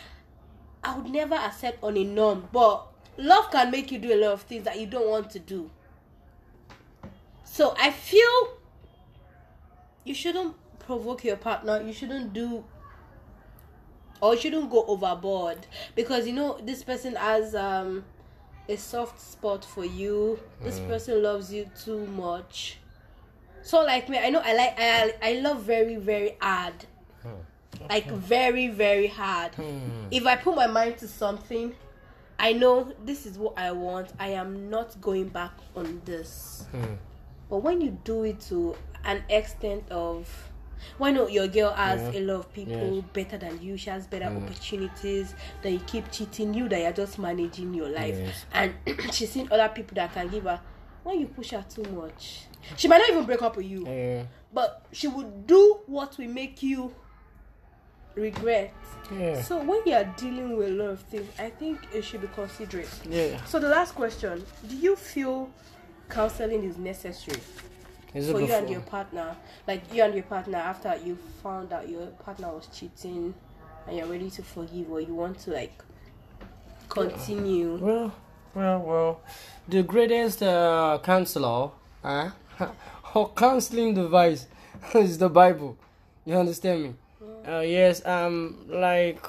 I 0.85 0.97
would 0.97 1.11
never 1.11 1.35
accept 1.35 1.83
on 1.83 1.97
a 1.97 2.05
norm, 2.05 2.49
but 2.53 2.87
love 3.17 3.51
can 3.51 3.73
make 3.73 3.91
you 3.91 3.99
do 3.99 4.15
a 4.15 4.19
lot 4.23 4.33
of 4.35 4.43
things 4.43 4.63
that 4.67 4.79
you 4.79 4.87
don't 4.87 5.09
want 5.09 5.31
to 5.31 5.41
do. 5.41 5.69
So 7.53 7.75
I 7.77 7.91
feel 7.91 8.55
you 10.05 10.15
shouldn't 10.15 10.55
provoke 10.79 11.25
your 11.25 11.37
partner. 11.37 11.83
You 11.83 11.93
shouldn't 11.93 12.33
do 12.33 12.65
or 14.21 14.35
you 14.35 14.41
shouldn't 14.41 14.71
go 14.71 14.85
overboard 14.87 15.59
because 15.97 16.29
you 16.29 16.33
know 16.33 16.61
this 16.63 16.85
person 16.85 17.17
has 17.17 17.57
um 17.57 18.05
a 18.69 18.77
soft 18.77 19.21
spot 19.21 19.65
for 19.65 19.85
you. 19.85 20.39
This 20.63 20.79
mm. 20.79 20.87
person 20.87 21.25
loves 21.25 21.53
you 21.53 21.69
too 21.85 22.07
much. 22.07 22.79
So 23.63 23.85
like 23.85 24.09
me, 24.09 24.19
I 24.19 24.31
know 24.31 24.43
I 24.45 24.55
like 24.55 24.75
I 24.79 25.15
I 25.21 25.33
love 25.41 25.63
very 25.63 25.97
very 25.97 26.37
hard. 26.41 26.75
Hmm. 27.23 27.89
Like 27.89 28.07
very 28.07 28.69
very 28.69 29.09
hard. 29.09 29.57
Hmm. 29.57 30.07
If 30.13 30.25
I 30.25 30.37
put 30.37 30.55
my 30.55 30.69
mind 30.69 30.99
to 30.99 31.09
something, 31.09 31.75
I 32.39 32.53
know 32.53 32.95
this 33.05 33.27
is 33.27 33.37
what 33.39 33.59
I 33.59 33.73
want. 33.73 34.13
I 34.21 34.29
am 34.29 34.71
not 34.71 35.01
going 35.01 35.31
back 35.31 35.53
on 35.75 36.01
this. 36.05 36.67
Hmm. 36.71 36.95
But 37.51 37.59
when 37.59 37.81
you 37.81 37.99
do 38.05 38.23
it 38.25 38.41
to 38.49 38.77
an 39.05 39.23
extent 39.29 39.85
of 39.91 40.29
why 40.97 41.11
not 41.11 41.31
your 41.33 41.47
girl 41.49 41.73
has 41.73 42.01
Yeah. 42.15 42.21
a 42.21 42.23
lot 42.25 42.37
of 42.37 42.53
people 42.55 42.95
Yes. 42.97 43.05
better 43.13 43.37
than 43.39 43.61
you, 43.61 43.77
she 43.77 43.91
has 43.91 44.07
better 44.07 44.27
mm. 44.27 44.43
opportunities, 44.43 45.35
then 45.63 45.75
you 45.75 45.81
keep 45.81 46.11
cheating, 46.11 46.55
you 46.55 46.69
that 46.69 46.81
you're 46.81 46.93
just 46.93 47.19
managing 47.19 47.75
your 47.75 47.89
life. 47.89 48.17
Yes. 48.17 48.45
And 48.53 48.75
she's 49.13 49.31
seen 49.31 49.49
other 49.51 49.69
people 49.69 49.95
that 49.97 50.15
can 50.15 50.29
give 50.29 50.45
her 50.45 50.61
when 51.03 51.21
you 51.21 51.27
push 51.27 51.51
her 51.51 51.65
too 51.69 51.83
much. 51.93 52.45
She 52.77 52.89
might 52.89 52.99
not 52.99 53.11
even 53.11 53.25
break 53.25 53.43
up 53.43 53.57
with 53.57 53.67
you, 53.67 53.87
Yeah. 53.87 54.25
but 54.55 54.87
she 54.93 55.09
would 55.09 55.47
do 55.47 55.81
what 55.87 56.17
will 56.19 56.29
make 56.29 56.63
you 56.63 56.95
regret. 58.15 58.73
Yeah. 59.13 59.43
So 59.43 59.63
when 59.63 59.81
you 59.87 59.95
are 59.95 60.05
dealing 60.17 60.57
with 60.57 60.69
a 60.69 60.73
lot 60.73 60.91
of 60.91 61.01
things, 61.03 61.29
I 61.39 61.51
think 61.51 61.79
it 61.93 62.03
should 62.05 62.21
be 62.21 62.29
considerate. 62.29 62.89
Yeah. 63.09 63.43
So 63.45 63.59
the 63.59 63.69
last 63.69 63.95
question: 63.95 64.45
Do 64.69 64.77
you 64.77 64.97
feel 64.97 65.51
counseling 66.11 66.65
is 66.65 66.77
necessary 66.77 67.41
Is 68.15 68.31
for 68.31 68.41
you 68.41 68.53
and 68.53 68.69
your 68.69 68.81
partner? 68.81 69.37
Like 69.67 69.83
you 69.95 70.03
and 70.03 70.15
your 70.15 70.25
partner 70.25 70.59
after 70.59 70.97
you 71.05 71.17
found 71.43 71.73
out 71.73 71.89
your 71.89 72.07
partner 72.25 72.49
was 72.49 72.69
cheating, 72.73 73.35
and 73.87 73.97
you're 73.97 74.07
ready 74.07 74.31
to 74.31 74.43
forgive, 74.43 74.91
or 74.91 75.01
you 75.01 75.15
want 75.15 75.39
to 75.41 75.53
like 75.53 75.83
continue. 76.89 77.77
Well, 77.77 78.15
well, 78.55 78.81
well. 78.81 79.21
The 79.69 79.83
greatest 79.83 80.43
uh, 80.43 80.99
counselor 81.03 81.71
uh, 82.05 82.31
or 83.15 83.33
counseling 83.33 83.95
device 83.95 84.47
is 84.95 85.19
the 85.19 85.29
Bible. 85.29 85.77
You 86.25 86.35
understand 86.35 86.83
me? 86.83 86.95
Uh, 87.47 87.61
yes, 87.61 88.05
um, 88.05 88.67
like, 88.69 89.25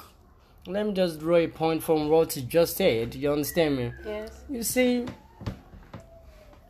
let 0.66 0.86
me 0.86 0.92
just 0.92 1.18
draw 1.18 1.36
a 1.36 1.48
point 1.48 1.82
from 1.82 2.08
what 2.08 2.36
you 2.36 2.42
just 2.42 2.76
said. 2.76 3.14
You 3.14 3.32
understand 3.32 3.76
me? 3.76 3.92
Yes. 4.04 4.44
You 4.50 4.62
see, 4.62 5.06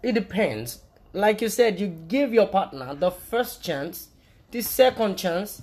it 0.03 0.13
depends. 0.13 0.81
Like 1.13 1.41
you 1.43 1.49
said, 1.49 1.79
you 1.79 1.89
give 1.89 2.33
your 2.33 2.47
partner 2.49 2.95
the 2.95 3.11
first 3.11 3.63
chance, 3.63 4.09
the 4.51 4.63
second 4.63 5.17
chance, 5.17 5.63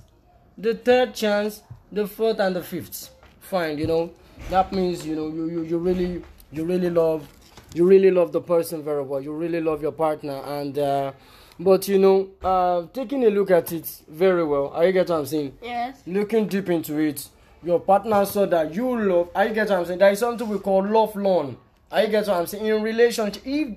the 0.58 0.76
third 0.76 1.14
chance, 1.16 1.64
the 1.92 2.06
fourth 2.08 2.40
and 2.40 2.56
the 2.56 2.64
fifth. 2.64 3.10
Fine, 3.40 3.78
you 3.80 3.88
know. 3.88 4.12
That 4.50 4.72
means 4.72 5.06
you 5.06 5.16
know 5.16 5.28
you, 5.28 5.50
you, 5.50 5.64
you 5.64 5.78
really 5.78 6.24
you 6.52 6.64
really 6.64 6.90
love 6.90 7.28
you 7.74 7.86
really 7.86 8.10
love 8.12 8.32
the 8.32 8.42
person 8.42 8.84
very 8.84 9.04
well. 9.04 9.22
You 9.22 9.34
really 9.34 9.60
love 9.60 9.82
your 9.82 9.92
partner 9.92 10.42
and 10.46 10.78
uh 10.80 11.12
but 11.60 11.88
you 11.90 12.00
know, 12.00 12.30
uh 12.42 12.88
taking 12.94 13.26
a 13.26 13.30
look 13.30 13.52
at 13.52 13.72
it 13.74 14.02
very 14.08 14.46
well, 14.46 14.70
are 14.70 14.86
you 14.86 14.94
get 14.94 15.10
what 15.10 15.20
I'm 15.20 15.26
saying? 15.26 15.58
Yes. 15.62 16.02
looking 16.08 16.48
deep 16.48 16.70
into 16.70 16.98
it, 17.00 17.28
your 17.64 17.80
partner 17.82 18.26
saw 18.26 18.46
that 18.46 18.74
you 18.74 18.98
love. 18.98 19.30
I 19.36 19.50
get 19.50 19.70
what 19.70 19.80
I'm 19.80 19.86
saying. 19.86 20.00
There 20.00 20.12
is 20.12 20.20
something 20.20 20.48
we 20.48 20.60
call 20.60 20.86
love 20.88 21.16
loan. 21.16 21.58
I 21.92 22.06
get 22.06 22.28
what 22.28 22.38
I'm 22.38 22.48
saying. 22.48 22.66
In 22.66 22.82
relationship, 22.82 23.42
if 23.46 23.76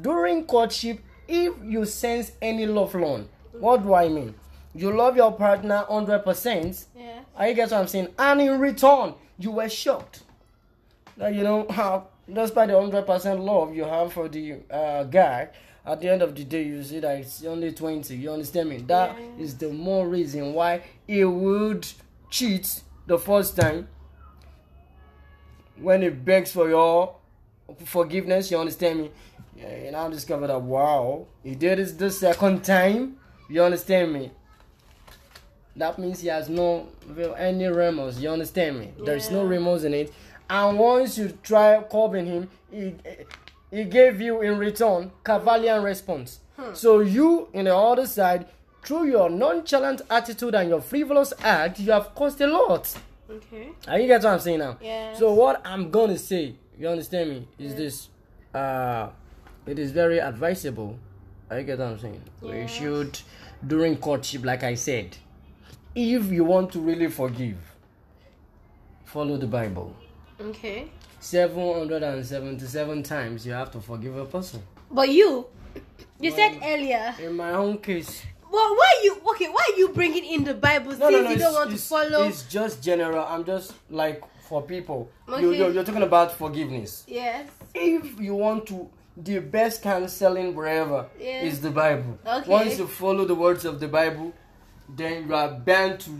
during 0.00 0.44
courtship, 0.44 1.00
if 1.28 1.54
you 1.64 1.84
sense 1.84 2.32
any 2.40 2.66
love 2.66 2.94
loan, 2.94 3.28
what 3.52 3.82
do 3.82 3.94
I 3.94 4.08
mean? 4.08 4.34
You 4.74 4.96
love 4.96 5.16
your 5.16 5.32
partner 5.32 5.84
hundred 5.88 6.20
percent. 6.20 6.86
Yeah. 6.96 7.20
I 7.36 7.52
get 7.52 7.70
what 7.70 7.80
I'm 7.80 7.86
saying. 7.86 8.08
And 8.18 8.40
in 8.40 8.58
return, 8.58 9.14
you 9.38 9.50
were 9.52 9.68
shocked 9.68 10.22
that 11.16 11.34
you 11.34 11.42
know 11.42 11.66
how, 11.68 12.08
despite 12.32 12.68
the 12.68 12.80
hundred 12.80 13.06
percent 13.06 13.40
love 13.40 13.74
you 13.74 13.84
have 13.84 14.12
for 14.12 14.28
the 14.28 14.56
uh, 14.70 15.04
guy, 15.04 15.50
at 15.84 16.00
the 16.00 16.08
end 16.08 16.22
of 16.22 16.34
the 16.34 16.44
day, 16.44 16.62
you 16.62 16.82
see 16.82 17.00
that 17.00 17.18
it's 17.18 17.44
only 17.44 17.72
twenty. 17.72 18.16
You 18.16 18.32
understand 18.32 18.70
me? 18.70 18.78
That 18.78 19.16
is 19.38 19.58
the 19.58 19.68
more 19.68 20.08
reason 20.08 20.54
why 20.54 20.82
he 21.06 21.24
would 21.24 21.86
cheat 22.30 22.82
the 23.06 23.18
first 23.18 23.56
time 23.56 23.88
when 25.76 26.02
he 26.02 26.08
begs 26.08 26.52
for 26.52 26.68
your 26.68 27.16
forgiveness. 27.84 28.50
You 28.50 28.58
understand 28.58 29.00
me? 29.00 29.10
Yeah, 29.62 29.84
you 29.84 29.90
now 29.92 30.08
discover 30.08 30.46
that 30.48 30.60
wow, 30.60 31.26
he 31.42 31.54
did 31.54 31.78
this 31.78 31.92
the 31.92 32.10
second 32.10 32.64
time. 32.64 33.16
You 33.48 33.62
understand 33.62 34.12
me? 34.12 34.30
that 35.76 35.98
means 35.98 36.20
he 36.20 36.28
has 36.28 36.48
no 36.50 36.86
any 37.38 37.66
remorse. 37.66 38.18
You 38.18 38.28
understand 38.30 38.78
me? 38.78 38.92
There's 39.04 39.30
no 39.30 39.42
Yeah. 39.42 39.48
remorse 39.48 39.84
in 39.84 39.94
it. 39.94 40.12
And 40.50 40.78
once 40.78 41.16
you 41.16 41.30
try 41.42 41.82
curbing 41.90 42.26
him, 42.26 42.48
he 42.70 42.94
he 43.70 43.84
gave 43.84 44.20
you 44.20 44.42
in 44.42 44.58
return 44.58 45.10
cavalier 45.24 45.80
response. 45.80 46.40
So 46.74 47.00
you, 47.00 47.48
in 47.54 47.64
the 47.64 47.74
other 47.74 48.06
side, 48.06 48.46
through 48.84 49.04
your 49.06 49.30
nonchalant 49.30 50.02
attitude 50.10 50.54
and 50.54 50.68
your 50.68 50.80
frivolous 50.82 51.32
act, 51.42 51.80
you 51.80 51.90
have 51.92 52.14
caused 52.14 52.40
a 52.42 52.46
lot. 52.46 52.94
Okay. 53.30 53.68
Are 53.88 53.98
you 53.98 54.06
get 54.06 54.22
what 54.22 54.34
I'm 54.34 54.40
saying 54.40 54.58
now? 54.58 54.76
Yes. 54.80 55.18
So 55.18 55.32
what 55.32 55.62
I'm 55.64 55.90
gonna 55.90 56.18
say, 56.18 56.54
you 56.78 56.86
understand 56.86 57.30
me, 57.30 57.48
is 57.58 57.74
this 57.74 58.08
uh 58.54 59.08
it 59.66 59.78
is 59.78 59.92
very 59.92 60.18
advisable. 60.20 60.98
Are 61.50 61.58
you 61.58 61.64
get 61.64 61.78
what 61.78 61.88
I'm 61.88 61.98
saying? 61.98 62.22
We 62.40 62.50
Yes. 62.50 62.70
should 62.70 63.18
during 63.66 63.96
courtship, 63.96 64.44
like 64.44 64.62
I 64.62 64.74
said, 64.74 65.16
if 65.94 66.30
you 66.32 66.44
want 66.44 66.72
to 66.72 66.80
really 66.80 67.08
forgive, 67.08 67.58
follow 69.04 69.36
the 69.36 69.46
Bible. 69.46 69.94
Okay. 70.40 70.90
777 71.20 73.02
times 73.02 73.46
you 73.46 73.52
have 73.52 73.70
to 73.72 73.80
forgive 73.80 74.16
a 74.16 74.24
person. 74.24 74.62
But 74.90 75.08
you, 75.10 75.46
you 76.20 76.30
said 76.32 76.58
earlier. 76.62 77.14
In 77.20 77.36
my 77.36 77.52
own 77.52 77.78
case, 77.78 78.22
Well, 78.50 78.74
why 78.74 79.00
you 79.04 79.16
okay? 79.30 79.48
Why 79.48 79.64
are 79.72 79.78
you 79.78 79.88
bringing 79.90 80.24
in 80.24 80.44
the 80.44 80.54
Bible 80.54 80.92
no, 80.92 80.98
since 80.98 81.12
no, 81.12 81.22
no, 81.22 81.30
you 81.30 81.38
don't 81.38 81.54
want 81.54 81.70
to 81.70 81.76
follow? 81.78 82.24
it's 82.24 82.42
just 82.44 82.82
general. 82.82 83.24
I'm 83.24 83.44
just 83.44 83.72
like 83.88 84.22
for 84.48 84.60
people. 84.62 85.10
You, 85.28 85.34
Okay. 85.34 85.58
you're, 85.58 85.70
you're 85.70 85.84
talking 85.84 86.02
about 86.02 86.32
forgiveness. 86.36 87.04
Yes. 87.06 87.48
if 87.74 88.20
you 88.20 88.34
want 88.34 88.66
to 88.66 88.90
the 89.16 89.38
best 89.40 89.82
counseling 89.82 90.54
wherever 90.54 91.06
Yeah. 91.18 91.42
is 91.42 91.60
the 91.60 91.70
bible 91.70 92.18
Okay. 92.26 92.50
once 92.50 92.78
you 92.78 92.86
follow 92.86 93.24
the 93.24 93.34
words 93.34 93.64
of 93.64 93.78
the 93.80 93.88
bible 93.88 94.32
then 94.88 95.26
you 95.28 95.34
are 95.34 95.50
bound 95.50 96.00
to 96.00 96.10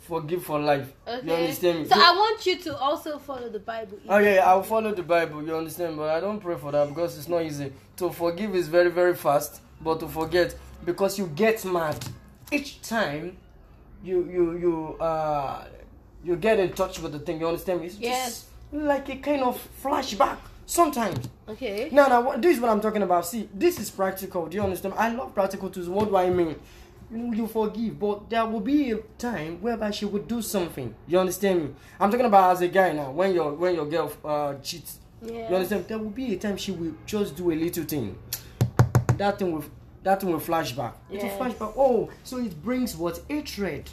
forgive 0.00 0.42
for 0.44 0.58
life 0.58 0.90
Okay. 1.06 1.26
you 1.26 1.32
understand 1.34 1.80
me 1.80 1.84
So 1.88 1.94
I 1.96 2.12
want 2.12 2.46
you 2.46 2.56
to 2.60 2.76
also 2.78 3.18
follow 3.18 3.48
the 3.50 3.58
Bible. 3.58 3.98
oh 4.08 4.18
yeah, 4.18 4.34
yeah 4.36 4.48
i'll 4.50 4.62
follow 4.62 4.94
the 4.94 5.02
bible 5.02 5.42
you 5.46 5.54
understand 5.54 5.96
but 5.98 6.08
i 6.08 6.18
don't 6.20 6.40
pray 6.40 6.56
for 6.56 6.72
that 6.72 6.88
because 6.88 7.18
it's 7.18 7.28
not 7.28 7.42
easy 7.42 7.72
to 7.96 8.10
forgive 8.10 8.54
is 8.54 8.68
very 8.68 8.90
very 8.90 9.14
fast 9.14 9.60
but 9.82 10.00
to 10.00 10.08
forget 10.08 10.54
because 10.86 11.18
you 11.18 11.26
get 11.44 11.62
mad 11.66 11.98
each 12.50 12.80
time 12.80 13.36
you 14.02 14.24
you 14.36 14.44
you 14.58 14.96
uh 14.98 15.64
you 16.24 16.34
get 16.36 16.58
in 16.58 16.72
touch 16.72 16.98
with 17.00 17.12
the 17.12 17.18
thing 17.18 17.38
you 17.40 17.46
understand 17.46 17.80
me 17.80 17.86
it's 17.88 17.98
Yes. 17.98 18.24
just 18.24 18.46
like 18.72 19.08
a 19.10 19.16
kind 19.16 19.42
of 19.42 19.54
flashback 19.82 20.38
sometimes 20.68 21.28
Okay. 21.48 21.88
Now, 21.90 22.08
no, 22.08 22.20
what- 22.20 22.42
this 22.42 22.56
is 22.56 22.60
what 22.60 22.70
I'm 22.70 22.80
talking 22.80 23.02
about. 23.02 23.24
See, 23.26 23.48
this 23.54 23.80
is 23.80 23.90
practical. 23.90 24.46
Do 24.46 24.56
you 24.58 24.62
understand? 24.62 24.94
I 24.98 25.08
love 25.14 25.34
practical 25.34 25.70
tools. 25.70 25.88
What 25.88 26.08
do 26.10 26.16
I 26.16 26.28
mean? 26.28 26.56
You 27.10 27.46
forgive, 27.46 27.98
but 27.98 28.28
there 28.28 28.44
will 28.44 28.60
be 28.60 28.90
a 28.90 28.98
time 29.16 29.62
whereby 29.62 29.90
she 29.92 30.04
would 30.04 30.28
do 30.28 30.42
something. 30.42 30.94
You 31.06 31.18
understand 31.20 31.62
me? 31.62 31.70
I'm 31.98 32.10
talking 32.10 32.26
about 32.26 32.52
as 32.52 32.60
a 32.60 32.68
guy 32.68 32.92
now. 32.92 33.10
When 33.12 33.32
your 33.34 33.52
when 33.54 33.74
your 33.74 33.86
girl 33.86 34.12
uh, 34.22 34.54
cheats, 34.62 34.98
Yeah. 35.22 35.48
you 35.48 35.54
understand? 35.56 35.88
There 35.88 35.98
will 35.98 36.10
be 36.10 36.34
a 36.34 36.36
time 36.36 36.58
she 36.58 36.70
will 36.72 36.92
just 37.06 37.34
do 37.34 37.50
a 37.50 37.54
little 37.54 37.84
thing. 37.84 38.14
That 39.16 39.38
thing 39.38 39.50
will 39.52 39.64
that 40.04 40.20
thing 40.20 40.30
will 40.30 40.38
flash 40.40 40.72
back. 40.72 40.94
It 41.10 41.16
will 41.16 41.24
Yes. 41.28 41.38
flash 41.38 41.54
back. 41.54 41.70
Oh, 41.78 42.10
so 42.24 42.36
it 42.36 42.62
brings 42.62 42.94
what 42.94 43.20
hatred. 43.26 43.88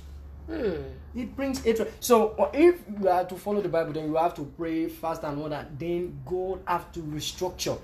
Hmm. 0.47 0.73
It 1.15 1.36
brings 1.36 1.63
hatred. 1.63 1.91
So 1.99 2.29
uh, 2.38 2.49
if 2.53 2.81
you 2.99 3.08
are 3.10 3.25
to 3.25 3.36
follow 3.36 3.62
the 3.62 3.69
Bible, 3.69 3.93
then 3.93 4.05
you 4.08 4.15
have 4.15 4.34
to 4.36 4.43
pray, 4.58 4.88
fast, 4.89 5.23
and 5.23 5.41
all 5.41 5.49
that. 5.49 5.79
Then 5.79 6.19
God 6.25 6.60
have 6.67 6.91
to 6.93 6.99
restructure. 6.99 7.79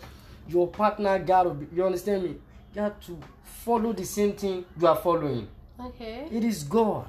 Your 0.48 0.68
partner. 0.68 1.18
Be, 1.20 1.76
you 1.76 1.86
understand 1.86 2.24
me? 2.24 2.36
You 2.76 2.82
have 2.82 3.00
to 3.06 3.18
follow 3.44 3.94
the 3.94 4.06
same 4.06 4.34
thing 4.34 4.66
you 4.80 4.88
are 4.88 4.96
following. 4.98 5.48
Okay. 5.80 6.28
It 6.32 6.44
is 6.44 6.64
God. 6.64 7.08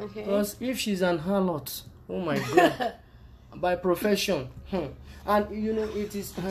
Okay. 0.00 0.22
Because 0.22 0.56
if 0.60 0.78
she's 0.78 1.02
an 1.02 1.18
harlot, 1.18 1.82
oh 2.08 2.20
my 2.20 2.38
God, 2.38 2.94
by 3.56 3.76
profession, 3.76 4.48
hmm, 4.70 4.86
and 5.26 5.64
you 5.64 5.72
know 5.72 5.88
it 5.94 6.14
is. 6.14 6.32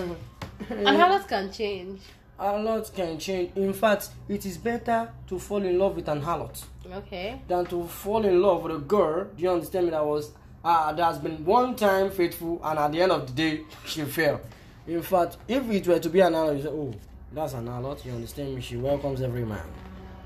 And 0.70 0.88
harlot 0.88 1.28
can 1.28 1.52
change. 1.52 2.00
a 2.40 2.58
lot 2.58 2.90
can 2.96 3.18
change. 3.20 3.52
In 3.56 3.74
fact, 3.74 4.10
it 4.30 4.46
is 4.46 4.58
better 4.58 5.12
to 5.28 5.40
fall 5.40 5.64
in 5.64 5.78
love 5.78 5.96
with 5.96 6.08
an 6.08 6.22
harlot 6.22 6.64
Okay. 6.92 7.42
than 7.48 7.66
to 7.68 7.88
fall 7.88 8.26
in 8.26 8.42
love 8.42 8.64
with 8.64 8.76
a 8.76 8.80
girl. 8.80 9.26
Do 9.26 9.44
you 9.44 9.52
understand 9.52 9.86
me? 9.86 9.92
That 9.92 10.06
was 10.06 10.32
uh, 10.64 10.94
that 10.94 11.04
has 11.04 11.18
been 11.20 11.44
one 11.46 11.76
time 11.76 12.10
faithful, 12.12 12.60
and 12.64 12.80
at 12.80 12.92
the 12.92 13.02
end 13.02 13.12
of 13.12 13.28
the 13.28 13.34
day, 13.34 13.62
she 13.86 14.04
fell. 14.04 14.40
In 14.88 15.02
fact, 15.02 15.38
if 15.48 15.70
it 15.70 15.88
were 15.88 16.00
to 16.00 16.10
be 16.10 16.20
an 16.22 16.34
harlot, 16.34 16.58
you 16.58 16.64
say, 16.64 16.70
"Oh, 16.70 16.94
that's 17.32 17.54
an 17.54 17.68
harlot." 17.68 18.04
You 18.06 18.12
understand 18.14 18.56
me? 18.56 18.62
She 18.62 18.78
welcomes 18.78 19.22
every 19.22 19.46
man. 19.46 19.66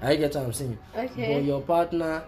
I 0.02 0.16
get 0.16 0.36
what 0.36 0.46
I'm 0.46 0.54
saying. 0.54 0.78
Okay. 0.96 1.34
But 1.34 1.44
your 1.44 1.62
partner 1.62 2.24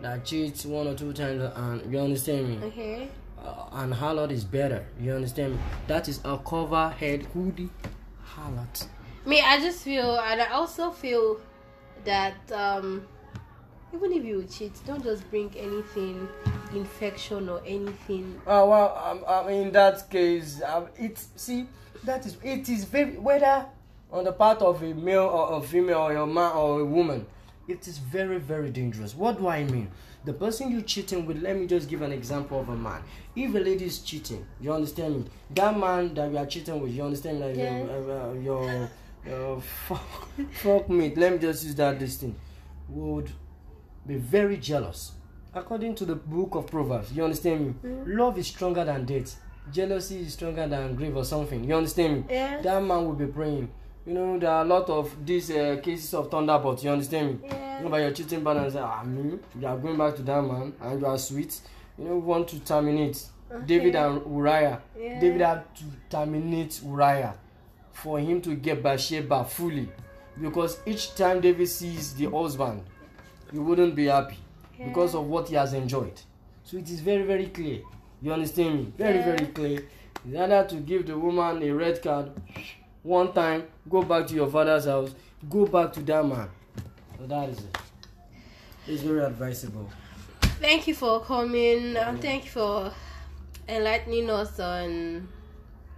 that 0.00 0.24
cheats 0.24 0.64
one 0.64 0.86
or 0.86 0.94
two 0.94 1.12
times, 1.12 1.42
and 1.56 1.92
you 1.92 1.98
understand 1.98 2.48
me? 2.48 2.66
Okay. 2.66 3.08
Uh, 3.44 3.64
and 3.72 3.92
harlot 3.92 4.30
is 4.30 4.44
better. 4.44 4.84
You 5.00 5.12
understand 5.12 5.54
me? 5.54 5.60
That 5.86 6.08
is 6.08 6.20
a 6.24 6.38
cover 6.38 6.90
head 6.90 7.22
hoodie 7.34 7.70
harlot. 8.34 8.86
Me, 9.26 9.40
I 9.40 9.58
just 9.60 9.82
feel, 9.82 10.18
and 10.20 10.40
I 10.40 10.46
also 10.52 10.90
feel 10.90 11.40
that 12.04 12.36
um, 12.52 13.06
even 13.94 14.12
if 14.12 14.24
you 14.24 14.44
cheat, 14.44 14.72
don't 14.86 15.02
just 15.02 15.28
bring 15.30 15.50
anything, 15.56 16.28
infection 16.74 17.48
or 17.48 17.60
anything. 17.66 18.40
Uh, 18.46 18.64
well, 18.68 19.02
um, 19.04 19.24
um, 19.26 19.48
in 19.48 19.72
that 19.72 20.08
case, 20.10 20.60
um, 20.62 20.86
it 20.98 21.18
see 21.36 21.66
that 22.04 22.26
is 22.26 22.36
it 22.42 22.68
is 22.68 22.84
very 22.84 23.16
whether 23.16 23.66
on 24.12 24.24
the 24.24 24.32
part 24.32 24.62
of 24.62 24.82
a 24.82 24.94
male 24.94 25.24
or 25.24 25.58
a 25.58 25.62
female 25.62 25.98
or 25.98 26.14
a 26.14 26.26
man 26.26 26.52
or 26.52 26.80
a 26.80 26.84
woman, 26.84 27.26
it 27.66 27.86
is 27.88 27.98
very 27.98 28.38
very 28.38 28.70
dangerous. 28.70 29.14
What 29.14 29.38
do 29.38 29.48
I 29.48 29.64
mean? 29.64 29.90
The 30.24 30.32
person 30.34 30.70
you're 30.70 30.82
cheating 30.82 31.24
with. 31.26 31.40
Let 31.40 31.56
me 31.56 31.66
just 31.66 31.88
give 31.88 32.02
an 32.02 32.12
example 32.12 32.60
of 32.60 32.68
a 32.68 32.76
man. 32.76 33.02
If 33.34 33.54
a 33.54 33.58
lady 33.58 33.86
is 33.86 34.00
cheating, 34.00 34.44
you 34.60 34.72
understand 34.72 35.16
me? 35.16 35.24
That 35.54 35.78
man 35.78 36.12
that 36.14 36.30
you 36.30 36.36
are 36.36 36.44
cheating 36.46 36.80
with, 36.80 36.92
you 36.92 37.02
understand 37.04 37.40
that 37.40 37.56
Yes. 37.56 37.88
your 38.44 38.68
uh, 38.68 38.88
your 39.24 39.56
uh, 39.56 39.60
fuck, 39.88 40.28
fuck 40.52 40.88
me. 40.90 41.14
Let 41.14 41.32
me 41.32 41.38
just 41.38 41.64
use 41.64 41.74
that 41.76 41.98
this 41.98 42.16
thing 42.16 42.34
would 42.88 43.30
be 44.08 44.16
very 44.16 44.56
jealous 44.56 45.12
according 45.54 45.94
to 45.96 46.04
the 46.04 46.14
book 46.14 46.54
of 46.54 46.66
Proverbs, 46.66 47.12
you 47.12 47.24
understand 47.24 47.66
me? 47.66 47.74
Mm. 47.84 48.16
Love 48.16 48.38
is 48.38 48.46
stronger 48.46 48.84
than 48.84 49.04
death. 49.04 49.36
Jealousy 49.72 50.20
is 50.20 50.32
stronger 50.34 50.66
than 50.66 50.94
grief 50.94 51.14
or 51.14 51.24
something. 51.24 51.64
You 51.64 51.74
understand 51.74 52.16
me? 52.16 52.24
Yeah. 52.30 52.60
That 52.62 52.82
man 52.82 53.04
will 53.06 53.14
be 53.14 53.26
praying. 53.26 53.70
You 54.06 54.14
know, 54.14 54.38
there 54.38 54.50
are 54.50 54.62
a 54.62 54.64
lot 54.64 54.88
of 54.88 55.14
these 55.26 55.50
uh, 55.50 55.78
cases 55.82 56.14
of 56.14 56.30
thunderbolts. 56.30 56.82
You 56.82 56.90
understand 56.90 57.42
me? 57.42 57.48
Yeah. 57.48 57.78
You 57.78 57.84
know, 57.84 57.90
by 57.90 58.00
your 58.00 58.12
cheating 58.12 58.42
say, 58.42 58.78
ah, 58.78 59.02
me, 59.04 59.38
you 59.60 59.66
are 59.66 59.76
going 59.76 59.98
back 59.98 60.16
to 60.16 60.22
that 60.22 60.42
man 60.42 60.72
and 60.80 61.00
you 61.00 61.06
are 61.06 61.18
sweet. 61.18 61.60
You 61.98 62.04
know, 62.04 62.16
want 62.16 62.48
to 62.48 62.60
terminate. 62.60 63.22
David 63.66 63.96
and 63.96 64.22
Uriah. 64.26 64.80
Yeah. 64.98 65.20
David 65.20 65.40
had 65.40 65.74
to 65.76 65.84
terminate 66.10 66.82
Uriah 66.82 67.34
for 67.92 68.18
him 68.20 68.40
to 68.42 68.54
get 68.54 68.82
Bathsheba 68.82 69.44
fully. 69.44 69.88
Because 70.40 70.78
each 70.86 71.14
time 71.14 71.40
David 71.40 71.66
sees 71.68 72.14
the 72.14 72.26
husband, 72.30 72.84
he 73.52 73.58
wouldn't 73.58 73.94
be 73.94 74.06
happy 74.06 74.36
because 74.78 75.14
of 75.14 75.26
what 75.26 75.48
he 75.48 75.54
has 75.56 75.72
enjoyed. 75.72 76.20
So 76.64 76.76
it 76.76 76.88
is 76.90 77.00
very, 77.00 77.22
very 77.24 77.46
clear. 77.46 77.80
You 78.22 78.32
understand 78.32 78.74
me? 78.78 78.92
Very, 78.96 79.18
Yeah. 79.18 79.24
very 79.36 79.46
clear. 79.46 79.88
It's 80.26 80.36
either 80.36 80.64
to 80.68 80.76
give 80.76 81.06
the 81.06 81.18
woman 81.18 81.62
a 81.62 81.70
red 81.70 82.02
card 82.02 82.32
one 83.02 83.32
time, 83.32 83.64
go 83.88 84.02
back 84.02 84.26
to 84.26 84.34
your 84.34 84.48
father's 84.50 84.84
house, 84.84 85.14
go 85.48 85.66
back 85.66 85.92
to 85.94 86.00
that 86.02 86.26
man. 86.26 86.48
So 87.18 87.26
that 87.26 87.48
is 87.48 87.58
it. 87.58 87.78
It's 88.86 89.02
very 89.02 89.24
advisable. 89.24 89.88
Thank 90.60 90.86
you 90.88 90.94
for 90.94 91.20
coming. 91.20 91.96
Um, 91.96 92.18
thank 92.18 92.44
you 92.44 92.50
for 92.50 92.92
enlightening 93.68 94.28
us 94.30 94.58
on 94.58 95.28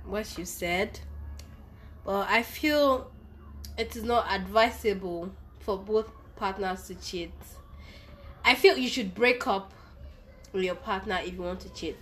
what 0.05 0.37
you 0.39 0.45
said. 0.45 1.01
But 2.05 2.29
I 2.29 2.43
feel 2.43 3.11
it 3.79 3.97
is 3.97 4.05
not 4.05 4.27
advisable 4.31 5.31
for 5.61 5.79
both 5.79 6.11
partners 6.40 6.87
to 6.88 6.94
cheat. 6.94 7.33
I 8.44 8.55
feel 8.55 8.76
you 8.79 8.88
should 8.88 9.14
break 9.14 9.46
up 9.46 9.72
with 10.53 10.64
your 10.64 10.74
partner 10.74 11.20
if 11.22 11.35
you 11.35 11.42
want 11.42 11.61
to 11.61 11.68
cheat. 11.68 11.96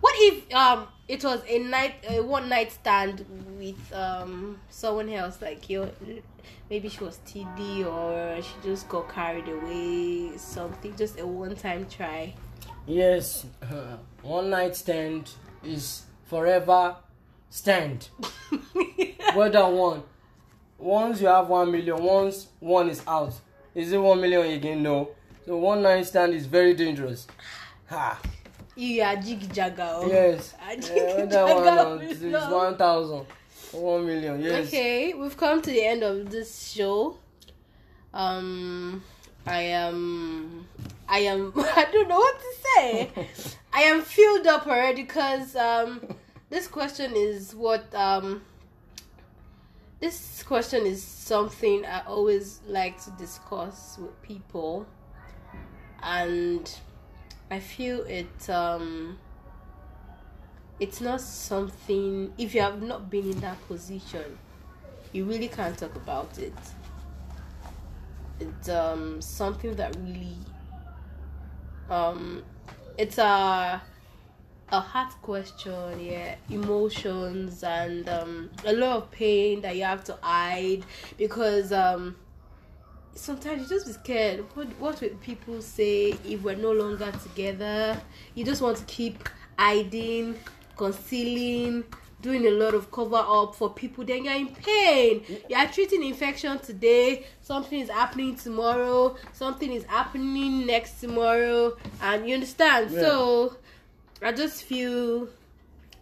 What 0.00 0.14
if 0.18 0.54
um 0.54 0.86
it 1.08 1.24
was 1.24 1.42
a 1.48 1.58
night 1.58 1.94
a 2.08 2.20
one 2.20 2.48
night 2.48 2.70
stand 2.70 3.24
with 3.58 3.92
um 3.92 4.60
someone 4.68 5.08
else 5.08 5.42
like 5.42 5.68
you 5.68 5.90
maybe 6.68 6.88
she 6.88 7.02
was 7.02 7.18
TD 7.26 7.86
or 7.86 8.40
she 8.42 8.52
just 8.62 8.88
got 8.88 9.12
carried 9.12 9.48
away 9.48 10.36
something 10.36 10.94
just 10.96 11.18
a 11.18 11.26
one 11.26 11.56
time 11.56 11.86
try. 11.88 12.34
Yes, 12.86 13.46
one 14.22 14.50
night 14.50 14.76
stand 14.76 15.30
is 15.64 16.02
forever 16.26 16.96
stand. 17.48 18.08
Whether 19.34 19.68
one, 19.68 20.02
once 20.80 21.20
you 21.20 21.26
have 21.28 21.48
one 21.48 21.70
million, 21.70 22.02
once 22.02 22.48
one 22.58 22.88
is 22.88 23.02
out, 23.06 23.32
is 23.74 23.92
it 23.92 23.98
one 23.98 24.20
million 24.20 24.46
again? 24.46 24.82
No. 24.82 25.10
So 25.46 25.56
one 25.56 25.82
night 25.82 26.06
stand 26.06 26.34
is 26.34 26.46
very 26.46 26.74
dangerous. 26.74 27.26
Ha. 27.88 28.20
You 28.76 29.02
are 29.02 29.16
jig 29.16 29.52
jagger. 29.52 30.00
Yes. 30.06 30.54
Ah, 30.60 30.70
Yeah, 30.72 31.16
whether 31.16 31.44
one 31.54 31.64
jagger 31.64 31.88
or 31.88 31.96
with 31.98 32.22
is 32.22 32.32
one 32.50 32.76
thousand, 32.76 33.26
one 33.72 34.06
million. 34.06 34.40
Yes. 34.42 34.68
Okay, 34.68 35.12
we've 35.14 35.36
come 35.36 35.60
to 35.62 35.70
the 35.70 35.84
end 35.84 36.02
of 36.02 36.30
this 36.30 36.70
show. 36.72 37.18
Um, 38.12 39.02
I 39.46 39.60
am, 39.62 40.66
I 41.08 41.18
am, 41.20 41.52
I 41.56 41.86
don't 41.92 42.08
know 42.08 42.18
what 42.18 42.38
to 42.38 42.54
say. 42.74 43.10
I 43.72 43.82
am 43.82 44.02
filled 44.02 44.46
up 44.46 44.66
already 44.66 45.02
because 45.02 45.54
um, 45.56 46.00
this 46.48 46.66
question 46.66 47.12
is 47.14 47.54
what 47.54 47.92
um, 47.94 48.42
this 50.00 50.42
question 50.42 50.86
is 50.86 51.02
something 51.02 51.84
I 51.84 52.00
always 52.06 52.60
like 52.66 53.02
to 53.04 53.10
discuss 53.12 53.98
with 53.98 54.20
people, 54.22 54.86
and 56.02 56.74
I 57.50 57.60
feel 57.60 58.02
it 58.02 58.48
um 58.48 59.18
it's 60.78 61.00
not 61.00 61.20
something 61.20 62.32
if 62.38 62.54
you 62.54 62.62
have 62.62 62.82
not 62.82 63.10
been 63.10 63.30
in 63.30 63.38
that 63.40 63.60
position 63.68 64.38
you 65.12 65.24
really 65.24 65.48
can't 65.48 65.76
talk 65.76 65.94
about 65.96 66.38
it. 66.38 66.54
It's 68.38 68.68
um 68.68 69.20
something 69.20 69.74
that 69.74 69.94
really 69.96 70.36
um 71.90 72.42
it's 72.96 73.18
a 73.18 73.82
a 74.72 74.80
hard 74.80 75.12
question 75.22 75.98
yeah 76.00 76.36
emotions 76.48 77.64
and 77.64 78.08
um 78.08 78.50
a 78.64 78.72
lot 78.72 78.96
of 78.96 79.10
pain 79.10 79.60
that 79.60 79.76
you 79.76 79.82
have 79.82 80.04
to 80.04 80.16
hide 80.22 80.84
because 81.18 81.72
um 81.72 82.14
sometimes 83.14 83.62
you 83.62 83.68
just 83.68 83.86
be 83.86 83.92
scared. 83.92 84.44
What 84.54 84.68
what 84.78 85.00
will 85.00 85.10
people 85.20 85.60
say 85.62 86.14
if 86.24 86.42
we're 86.42 86.56
no 86.56 86.72
longer 86.72 87.12
together? 87.22 88.00
You 88.34 88.44
just 88.44 88.62
want 88.62 88.78
to 88.78 88.84
keep 88.84 89.28
hiding 89.58 90.36
concealing 90.76 91.84
doing 92.22 92.46
a 92.46 92.50
lot 92.50 92.74
of 92.74 92.90
cover 92.90 93.16
up 93.16 93.54
for 93.54 93.70
people 93.70 94.04
then 94.04 94.24
you're 94.24 94.34
in 94.34 94.48
pain. 94.48 95.22
You 95.48 95.56
are 95.56 95.66
treating 95.66 96.02
infection 96.04 96.58
today. 96.58 97.26
Something 97.40 97.80
is 97.80 97.90
happening 97.90 98.36
tomorrow. 98.36 99.16
Something 99.32 99.72
is 99.72 99.84
happening 99.84 100.66
next 100.66 101.00
tomorrow. 101.00 101.76
And 102.02 102.28
you 102.28 102.34
understand? 102.34 102.90
Yeah. 102.90 103.00
so 103.00 103.56
i 104.22 104.32
just 104.32 104.64
feel 104.64 105.28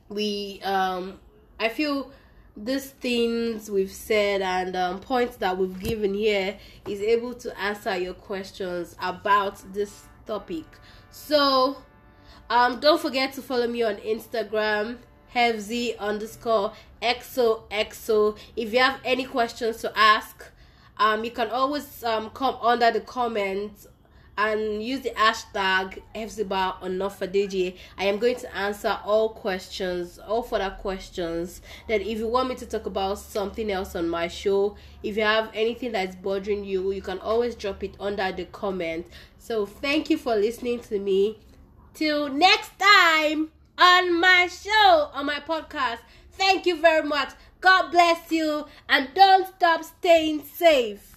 we 0.09 0.61
um 0.64 1.18
i 1.59 1.68
feel 1.68 2.11
these 2.57 2.90
things 2.90 3.70
we've 3.70 3.92
said 3.92 4.42
and 4.42 4.74
um, 4.74 4.98
points 4.98 5.37
that 5.37 5.57
we've 5.57 5.78
given 5.78 6.12
here 6.12 6.59
is 6.88 7.00
able 7.00 7.33
to 7.33 7.57
answer 7.61 7.96
your 7.96 8.14
questions 8.14 8.96
about 9.00 9.62
this 9.72 10.07
topic. 10.26 10.64
So 11.11 11.76
um 12.50 12.81
don't 12.81 13.00
forget 13.00 13.33
to 13.35 13.42
follow 13.42 13.66
me 13.66 13.83
on 13.83 13.96
instagram 13.96 14.98
hefz 15.35 15.98
underscore 15.98 16.72
xoxo 17.02 18.38
if 18.57 18.72
you 18.72 18.78
have 18.78 18.98
any 19.04 19.24
questions 19.24 19.78
to 19.78 19.92
ask 19.98 20.50
um 20.96 21.24
you 21.24 21.31
can 21.31 21.50
always 21.50 22.02
um 22.04 22.31
come 22.31 22.57
under 22.62 22.90
the 22.90 23.00
comments 23.00 23.87
and 24.38 24.81
use 24.81 25.01
the 25.01 25.11
hashtag 25.11 26.01
FZBA 26.14 26.81
on 26.81 26.98
DJ. 26.98 27.77
I 27.98 28.05
am 28.05 28.18
going 28.18 28.37
to 28.37 28.57
answer 28.57 28.96
all 29.05 29.31
questions, 29.31 30.20
all 30.20 30.42
further 30.42 30.70
questions. 30.79 31.61
Then, 31.88 32.03
if 32.03 32.18
you 32.18 32.29
want 32.29 32.48
me 32.48 32.55
to 32.55 32.66
talk 32.66 32.87
about 32.87 33.18
something 33.18 33.68
else 33.70 33.96
on 33.96 34.09
my 34.09 34.29
show, 34.29 34.77
if 35.03 35.16
you 35.16 35.24
have 35.24 35.51
anything 35.53 35.90
that's 35.90 36.14
bothering 36.14 36.64
you, 36.64 36.92
you 36.92 37.03
can 37.03 37.18
always 37.18 37.57
drop 37.57 37.83
it 37.83 37.96
under 37.98 38.31
the 38.31 38.44
comment. 38.44 39.07
So, 39.38 39.66
thank 39.66 40.09
you 40.09 40.16
for 40.16 40.37
listening 40.37 40.81
to 40.83 41.01
me. 41.01 41.40
Till 41.94 42.29
next 42.29 42.70
time 42.79 43.51
on 43.77 44.20
my 44.20 44.46
show, 44.46 45.11
on 45.12 45.27
my 45.27 45.40
podcast. 45.40 45.98
Thank 46.31 46.64
you 46.64 46.81
very 46.81 47.07
much. 47.07 47.33
God 47.61 47.90
bless 47.90 48.31
you, 48.31 48.66
and 48.88 49.09
don't 49.14 49.48
stop 49.57 49.83
staying 49.83 50.44
safe. 50.44 51.08